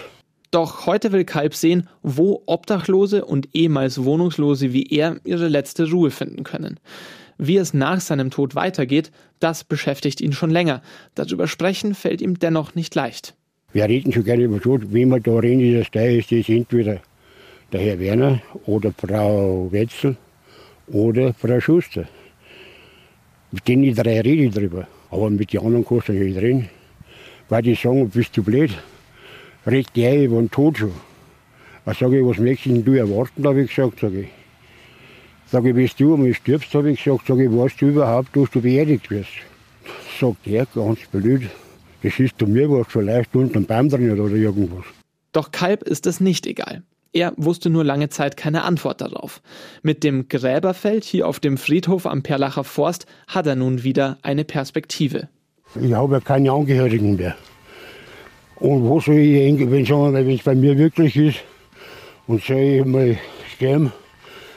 Doch 0.50 0.88
heute 0.88 1.12
will 1.12 1.24
Kalb 1.24 1.54
sehen, 1.54 1.88
wo 2.02 2.42
Obdachlose 2.48 3.24
und 3.24 3.48
ehemals 3.54 4.04
Wohnungslose 4.04 4.74
wie 4.74 4.88
er 4.88 5.18
ihre 5.24 5.50
letzte 5.50 5.88
Ruhe 5.92 6.10
finden 6.10 6.44
können. 6.44 6.80
Wie 7.38 7.58
es 7.58 7.76
nach 7.76 8.02
seinem 8.02 8.32
Tod 8.32 8.56
weitergeht, 8.56 9.12
das 9.40 9.64
beschäftigt 9.66 10.20
ihn 10.20 10.34
schon 10.34 10.50
länger. 10.50 10.82
Darüber 11.14 11.46
sprechen 11.48 11.94
fällt 11.94 12.24
ihm 12.24 12.40
dennoch 12.40 12.74
nicht 12.74 12.96
leicht. 12.96 13.36
Wir 13.72 13.86
reden 13.86 14.12
schon 14.12 14.24
gerne 14.24 14.46
über 14.46 14.60
Tod. 14.60 14.92
Wenn 14.92 15.10
wir 15.10 15.20
da 15.20 15.36
reden, 15.38 15.80
ist 15.80 15.94
das 15.94 16.08
ist 16.08 16.32
das 16.32 16.50
entweder 16.50 17.02
der 17.72 17.82
Herr 17.82 18.00
Werner 18.00 18.42
oder 18.66 18.92
Frau 18.98 19.72
Wetzel 19.72 20.18
oder 20.88 21.36
Frau 21.36 21.60
Schuster. 21.60 22.06
Mit 23.52 23.68
denen 23.68 23.94
drei 23.94 24.22
rede 24.22 24.46
ich 24.46 24.56
drüber. 24.56 24.88
Aber 25.12 25.30
mit 25.30 25.54
den 25.54 25.60
anderen 25.60 25.86
kannst 25.86 26.10
du 26.10 26.14
nicht 26.14 26.38
reden. 26.38 26.68
Weil 27.50 27.62
die 27.62 27.76
sagen, 27.76 28.10
bist 28.10 28.36
du 28.36 28.44
blöd? 28.44 28.72
Red 29.68 29.88
der 29.96 30.24
über 30.24 30.38
den 30.38 30.52
Tod 30.52 30.78
schon. 30.78 30.94
Was 31.86 32.00
sage 32.00 32.20
ich, 32.20 32.26
was 32.26 32.40
möchtest 32.40 32.88
du 32.88 32.94
erwarten, 32.94 33.46
habe 33.46 33.62
ich 33.62 33.76
gesagt, 33.76 34.00
sage 34.00 34.22
ich. 34.22 34.28
Sage 35.52 35.70
ich, 35.70 35.76
bist 35.76 36.00
du 36.00 36.16
einmal 36.16 36.34
stirbst, 36.34 36.74
habe 36.74 36.92
ich 36.92 37.04
gesagt, 37.04 37.28
sage 37.28 37.46
ich, 37.46 37.52
weißt 37.52 37.82
du 37.82 37.88
überhaupt, 37.88 38.36
dass 38.36 38.50
du 38.50 38.62
beerdigt 38.62 39.10
wirst? 39.12 39.30
Sagt 40.20 40.48
er, 40.48 40.66
ganz 40.74 41.00
blöd, 41.12 41.50
das 42.02 42.20
ist 42.20 42.40
zu 42.40 42.48
mir 42.48 42.70
was, 42.70 42.88
vielleicht 42.90 43.36
unter 43.36 43.60
dem 43.60 43.66
Baum 43.66 43.90
drin 43.90 44.20
oder 44.20 44.34
irgendwas. 44.34 44.86
Doch 45.32 45.52
Kalb 45.52 45.84
ist 45.84 46.08
es 46.08 46.20
nicht 46.20 46.48
egal. 46.48 46.84
Er 47.12 47.34
wusste 47.38 47.70
nur 47.70 47.84
lange 47.84 48.10
Zeit 48.10 48.36
keine 48.36 48.64
Antwort 48.64 49.02
darauf. 49.02 49.42
Mit 49.84 50.04
dem 50.04 50.28
Gräberfeld 50.28 51.04
hier 51.04 51.28
auf 51.28 51.40
dem 51.40 51.58
Friedhof 51.58 52.06
am 52.06 52.24
Perlacher 52.24 52.64
Forst 52.64 53.06
hat 53.28 53.48
er 53.48 53.56
nun 53.56 53.84
wieder 53.84 54.18
eine 54.22 54.44
Perspektive. 54.44 55.30
Ich 55.82 55.94
habe 55.94 56.16
ja 56.16 56.20
keine 56.22 56.52
Angehörigen 56.52 57.16
mehr. 57.16 57.36
Und 58.58 58.84
wo 58.84 59.00
soll 59.02 59.16
ich 59.16 59.44
hingehen, 59.44 59.72
wenn 59.72 60.30
es 60.30 60.44
bei 60.44 60.56
mir 60.56 60.78
wirklich 60.78 61.16
ist 61.18 61.40
und 62.28 62.42
soll 62.42 62.58
ich 62.58 62.86
mal 62.86 63.18
sterben, 63.54 63.92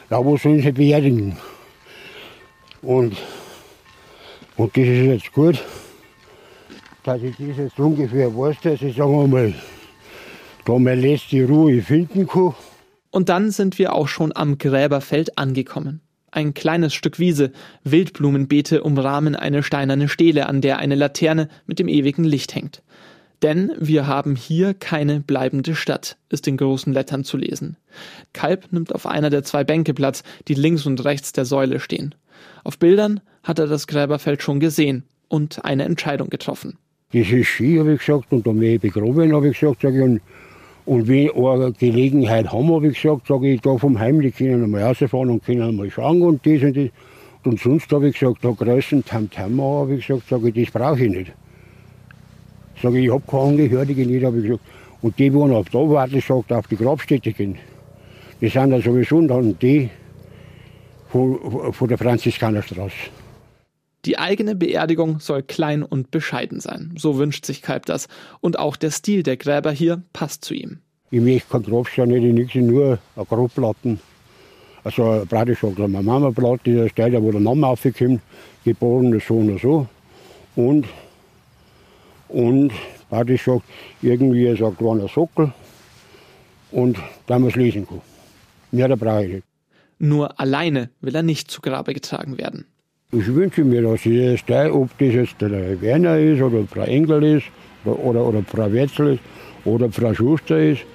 da 0.09 0.23
wo 0.23 0.37
sollen 0.37 0.61
sie 0.61 0.71
beerdigen. 0.71 1.37
Und, 2.81 3.17
und 4.55 4.77
das 4.77 4.83
ist 4.83 5.05
jetzt 5.05 5.33
gut, 5.33 5.61
dass 7.03 7.21
ich 7.21 7.35
das 7.37 7.57
jetzt 7.57 7.79
ungefähr 7.79 8.33
weiß, 8.35 8.55
dass 8.63 8.81
ich, 8.81 8.95
sagen 8.95 9.11
wir 9.11 9.27
mal, 9.27 9.53
da 10.65 10.79
meine 10.79 11.01
letzte 11.01 11.45
Ruhe 11.45 11.81
finden 11.81 12.27
kann. 12.27 12.55
Und 13.11 13.27
dann 13.27 13.51
sind 13.51 13.77
wir 13.77 13.93
auch 13.93 14.07
schon 14.07 14.31
am 14.35 14.57
Gräberfeld 14.57 15.37
angekommen. 15.37 16.01
Ein 16.31 16.53
kleines 16.53 16.93
Stück 16.93 17.19
Wiese, 17.19 17.51
Wildblumenbeete 17.83 18.83
umrahmen 18.83 19.35
eine 19.35 19.63
steinerne 19.63 20.09
Stele, 20.09 20.47
an 20.47 20.61
der 20.61 20.77
eine 20.77 20.95
Laterne 20.95 21.49
mit 21.65 21.79
dem 21.79 21.87
ewigen 21.87 22.23
Licht 22.23 22.55
hängt. 22.55 22.83
Denn 23.41 23.71
wir 23.79 24.05
haben 24.05 24.35
hier 24.35 24.73
keine 24.73 25.21
bleibende 25.21 25.75
Stadt, 25.75 26.17
ist 26.29 26.47
in 26.47 26.57
großen 26.57 26.91
Lettern 26.91 27.23
zu 27.23 27.37
lesen. 27.37 27.77
Kalb 28.33 28.71
nimmt 28.71 28.93
auf 28.93 29.05
einer 29.05 29.29
der 29.29 29.43
zwei 29.43 29.63
Bänke 29.63 29.93
Platz, 29.93 30.23
die 30.47 30.55
links 30.55 30.85
und 30.85 31.03
rechts 31.05 31.31
der 31.31 31.45
Säule 31.45 31.79
stehen. 31.79 32.15
Auf 32.63 32.77
Bildern 32.77 33.21
hat 33.43 33.59
er 33.59 33.67
das 33.67 33.87
Gräberfeld 33.87 34.43
schon 34.43 34.59
gesehen 34.59 35.03
und 35.29 35.63
eine 35.63 35.85
Entscheidung 35.85 36.29
getroffen. 36.29 36.77
Das 37.13 37.31
ist 37.31 37.47
Ski, 37.47 37.77
habe 37.77 37.93
ich 37.93 37.99
gesagt, 37.99 38.31
und 38.31 38.45
werde 38.45 38.75
ich 38.75 38.81
begraben, 38.81 39.33
habe 39.33 39.49
ich 39.49 39.59
gesagt, 39.59 39.81
sag 39.81 39.93
ich, 39.93 40.01
und 40.01 40.21
und 40.89 41.07
wenn 41.07 41.29
eine 41.29 41.71
Gelegenheit 41.71 42.51
haben, 42.51 42.73
habe 42.73 42.87
ich 42.87 42.99
gesagt, 42.99 43.27
sage 43.27 43.53
ich, 43.53 43.61
da 43.61 43.77
vom 43.77 43.99
Heim, 43.99 44.21
die 44.21 44.31
können 44.31 44.63
einmal 44.63 44.81
rausfahren 44.81 45.29
und 45.29 45.45
können 45.45 45.61
einmal 45.61 45.91
schauen 45.91 46.23
und 46.23 46.43
das 46.43 46.63
und 46.63 46.75
das. 46.75 46.89
Und 47.43 47.59
sonst 47.59 47.91
habe 47.91 48.09
ich 48.09 48.19
gesagt, 48.19 48.43
da 48.43 48.49
größten 48.49 49.05
Tamtam 49.05 49.61
habe 49.61 49.93
ich 49.93 50.07
gesagt, 50.07 50.27
sage 50.27 50.49
ich, 50.49 50.55
das 50.55 50.73
brauche 50.73 51.05
ich 51.05 51.11
nicht. 51.11 51.31
Sage 52.81 52.97
ich, 52.97 53.05
ich 53.05 53.11
habe 53.11 53.21
keine 53.27 53.43
Angehörige 53.43 54.03
nicht, 54.03 54.25
habe 54.25 54.37
ich 54.37 54.45
gesagt. 54.45 54.63
Und 55.03 55.19
die, 55.19 55.29
die 55.29 55.37
noch 55.37 55.63
da 55.65 55.77
warten, 55.77 56.21
sagt, 56.21 56.51
auf 56.51 56.65
die 56.65 56.75
Grabstätte 56.75 57.33
gehen. 57.33 57.55
Die 58.41 58.49
sind 58.49 58.71
dann 58.71 58.81
sowieso 58.81 59.21
dann 59.21 59.59
die 59.59 59.91
von, 61.09 61.71
von 61.71 61.87
der 61.87 61.99
Franziskanerstraße. 61.99 63.11
Die 64.05 64.17
eigene 64.17 64.55
Beerdigung 64.55 65.19
soll 65.19 65.43
klein 65.43 65.83
und 65.83 66.11
bescheiden 66.11 66.59
sein. 66.59 66.93
So 66.97 67.17
wünscht 67.17 67.45
sich 67.45 67.61
Kalb 67.61 67.85
das. 67.85 68.07
Und 68.39 68.57
auch 68.57 68.75
der 68.75 68.91
Stil 68.91 69.23
der 69.23 69.35
Gräber 69.35 69.71
hier 69.71 70.01
passt 70.13 70.45
zu 70.45 70.53
ihm. 70.53 70.79
Ich 71.11 71.19
möchte 71.19 71.49
kein 71.49 71.63
Grabstein, 71.63 72.09
nicht 72.09 72.23
nichts, 72.23 72.55
nur 72.55 72.99
ein 73.15 73.25
Grabplatten. 73.25 73.99
Also 74.83 75.25
praktisch 75.27 75.63
auch 75.63 75.77
eine 75.77 76.01
Mama-Platte, 76.01 76.75
da 76.75 76.89
steht 76.89 77.13
ja, 77.13 77.21
wo 77.21 77.31
der 77.31 77.41
Name 77.41 77.67
aufkommt, 77.67 78.21
geboren 78.63 79.19
so 79.19 79.35
und 79.35 79.59
so. 79.59 79.87
Und, 80.55 80.85
und 82.29 82.71
praktisch 83.09 83.43
sagt, 83.43 83.63
irgendwie 84.01 84.55
so 84.55 84.67
ein 84.67 84.77
kleiner 84.77 85.07
Sockel 85.07 85.51
und 86.71 86.97
da 87.27 87.39
man 87.39 87.49
es 87.49 87.55
lesen 87.55 87.87
kann. 87.87 88.01
Mehr 88.71 88.87
da 88.87 88.95
brauche 88.95 89.25
ich 89.25 89.33
nicht. 89.33 89.47
Nur 89.97 90.39
alleine 90.39 90.89
will 91.01 91.15
er 91.15 91.23
nicht 91.23 91.51
zu 91.51 91.59
Grabe 91.59 91.93
getragen 91.93 92.37
werden. 92.37 92.65
Ich 93.11 93.25
wünsche 93.33 93.63
mir, 93.63 93.81
dass 93.81 94.05
jedes 94.05 94.45
Teil, 94.45 94.69
ob 94.69 94.95
das 94.99 95.15
jetzt 95.15 95.41
der 95.41 95.81
Werner 95.81 96.19
ist 96.19 96.43
oder 96.43 96.63
Frau 96.67 96.83
Engel 96.83 97.23
ist 97.37 97.45
oder, 97.83 98.23
oder, 98.23 98.43
Frau 98.43 98.71
Wetzel 98.71 99.13
ist 99.13 99.21
oder 99.65 99.91
Frau 99.91 100.13
Schuster 100.13 100.59
ist, 100.59 100.85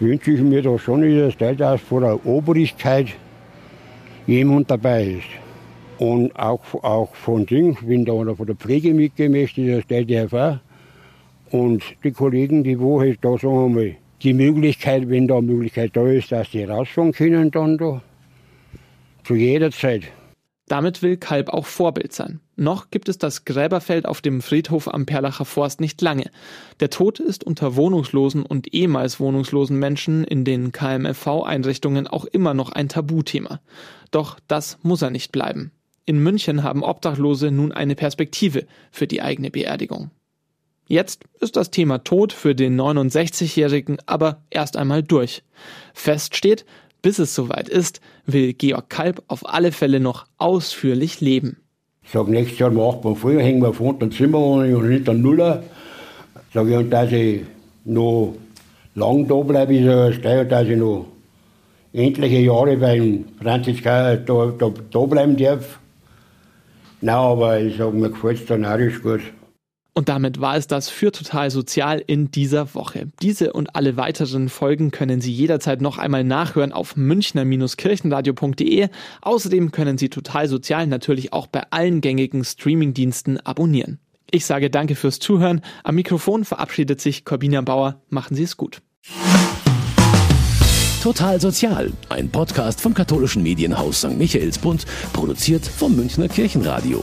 wünsche 0.00 0.30
ich 0.30 0.40
mir, 0.40 0.62
dass 0.62 0.80
schon 0.80 1.04
jedes 1.04 1.36
Teil, 1.36 1.54
dass 1.54 1.82
vor 1.82 2.00
der 2.00 2.24
Obrigkeit 2.24 3.08
jemand 4.26 4.70
dabei 4.70 5.04
ist. 5.18 5.28
Und 5.98 6.34
auch, 6.36 6.62
auch 6.82 7.14
von 7.14 7.44
Ding, 7.44 7.76
wenn 7.82 8.06
da 8.06 8.14
einer 8.14 8.34
von 8.34 8.46
der 8.46 8.56
Pflege 8.56 8.94
mitgehen 8.94 9.32
möchte, 9.32 9.76
das 9.76 9.86
Teil 9.86 10.06
der 10.06 10.32
auch. 10.32 10.58
Und 11.50 11.82
die 12.02 12.12
Kollegen, 12.12 12.64
die 12.64 12.80
wo 12.80 12.98
halt 12.98 13.18
da 13.20 13.32
sagen 13.32 13.52
wir 13.52 13.68
mal, 13.68 13.96
die 14.22 14.32
Möglichkeit, 14.32 15.10
wenn 15.10 15.28
da 15.28 15.36
eine 15.36 15.48
Möglichkeit 15.48 15.90
da 15.92 16.08
ist, 16.08 16.32
dass 16.32 16.48
die 16.48 16.64
rausfahren 16.64 17.12
können, 17.12 17.50
dann 17.50 17.76
da. 17.76 18.00
Zu 19.24 19.34
jeder 19.34 19.70
Zeit. 19.70 20.04
Damit 20.68 21.02
will 21.02 21.16
Kalb 21.16 21.48
auch 21.48 21.66
Vorbild 21.66 22.12
sein. 22.12 22.40
Noch 22.56 22.90
gibt 22.90 23.08
es 23.08 23.18
das 23.18 23.44
Gräberfeld 23.44 24.06
auf 24.06 24.20
dem 24.20 24.40
Friedhof 24.40 24.92
am 24.92 25.06
Perlacher 25.06 25.44
Forst 25.44 25.80
nicht 25.80 26.00
lange. 26.00 26.30
Der 26.80 26.90
Tod 26.90 27.18
ist 27.18 27.44
unter 27.44 27.76
wohnungslosen 27.76 28.44
und 28.46 28.72
ehemals 28.72 29.18
wohnungslosen 29.18 29.78
Menschen 29.78 30.24
in 30.24 30.44
den 30.44 30.70
KMFV-Einrichtungen 30.70 32.06
auch 32.06 32.24
immer 32.24 32.54
noch 32.54 32.70
ein 32.70 32.88
Tabuthema. 32.88 33.60
Doch 34.10 34.38
das 34.46 34.78
muss 34.82 35.02
er 35.02 35.10
nicht 35.10 35.32
bleiben. 35.32 35.72
In 36.04 36.22
München 36.22 36.62
haben 36.62 36.82
Obdachlose 36.82 37.50
nun 37.50 37.72
eine 37.72 37.94
Perspektive 37.94 38.66
für 38.90 39.06
die 39.06 39.22
eigene 39.22 39.50
Beerdigung. 39.50 40.10
Jetzt 40.88 41.24
ist 41.40 41.56
das 41.56 41.70
Thema 41.70 41.98
Tod 42.04 42.32
für 42.32 42.54
den 42.54 42.78
69-Jährigen 42.78 43.98
aber 44.06 44.42
erst 44.50 44.76
einmal 44.76 45.02
durch. 45.02 45.42
Fest 45.94 46.36
steht, 46.36 46.66
bis 47.02 47.18
es 47.18 47.34
soweit 47.34 47.68
ist, 47.68 48.00
will 48.26 48.52
Georg 48.54 48.88
Kalb 48.88 49.22
auf 49.26 49.48
alle 49.48 49.72
Fälle 49.72 50.00
noch 50.00 50.26
ausführlich 50.38 51.20
leben. 51.20 51.58
Ich 52.04 52.10
sage, 52.10 52.30
nächstes 52.30 52.58
Jahr 52.58 52.70
macht 52.70 53.04
man 53.04 53.16
früher, 53.16 53.42
hängen 53.42 53.62
wir 53.62 53.74
vorne 53.74 53.98
ein 54.02 54.12
Zimmer 54.12 54.38
und 54.38 55.08
ein 55.08 55.22
Nuller. 55.22 55.62
Sag 56.54 56.68
ich, 56.68 56.76
und 56.76 56.90
dass 56.90 57.12
ich 57.12 57.42
noch 57.84 58.34
lang 58.94 59.26
da 59.26 59.34
bleibe, 59.36 59.74
ist 59.74 59.84
ja 59.84 60.12
steil, 60.12 60.46
dass 60.46 60.68
ich 60.68 60.76
noch 60.76 61.06
endliche 61.92 62.38
Jahre 62.38 62.76
beim 62.76 63.24
Franziskaner 63.40 64.16
da, 64.16 64.52
da, 64.58 64.72
da 64.90 65.00
bleiben 65.00 65.36
darf. 65.36 65.78
Nein, 67.00 67.14
aber 67.14 67.60
ich 67.60 67.76
sage, 67.76 67.96
mir 67.96 68.10
gefällt 68.10 68.40
es 68.40 68.46
dann 68.46 68.64
auch 68.64 68.78
gut. 69.02 69.22
Und 69.94 70.08
damit 70.08 70.40
war 70.40 70.56
es 70.56 70.66
das 70.66 70.88
für 70.88 71.12
Total 71.12 71.50
Sozial 71.50 72.02
in 72.06 72.30
dieser 72.30 72.74
Woche. 72.74 73.08
Diese 73.20 73.52
und 73.52 73.76
alle 73.76 73.98
weiteren 73.98 74.48
Folgen 74.48 74.90
können 74.90 75.20
Sie 75.20 75.32
jederzeit 75.32 75.82
noch 75.82 75.98
einmal 75.98 76.24
nachhören 76.24 76.72
auf 76.72 76.96
münchner-kirchenradio.de. 76.96 78.88
Außerdem 79.20 79.70
können 79.70 79.98
Sie 79.98 80.08
Total 80.08 80.48
Sozial 80.48 80.86
natürlich 80.86 81.34
auch 81.34 81.46
bei 81.46 81.64
allen 81.70 82.00
gängigen 82.00 82.42
Streamingdiensten 82.42 83.38
abonnieren. 83.40 83.98
Ich 84.30 84.46
sage 84.46 84.70
danke 84.70 84.94
fürs 84.94 85.18
Zuhören. 85.18 85.60
Am 85.84 85.94
Mikrofon 85.94 86.46
verabschiedet 86.46 87.02
sich 87.02 87.26
Corbina 87.26 87.60
Bauer. 87.60 88.00
Machen 88.08 88.34
Sie 88.34 88.44
es 88.44 88.56
gut. 88.56 88.80
Total 91.02 91.38
Sozial, 91.38 91.92
ein 92.08 92.30
Podcast 92.30 92.80
vom 92.80 92.94
katholischen 92.94 93.42
Medienhaus 93.42 93.98
St. 93.98 94.16
Michaelsbund, 94.16 94.86
produziert 95.12 95.66
vom 95.66 95.96
Münchner 95.96 96.28
Kirchenradio. 96.28 97.02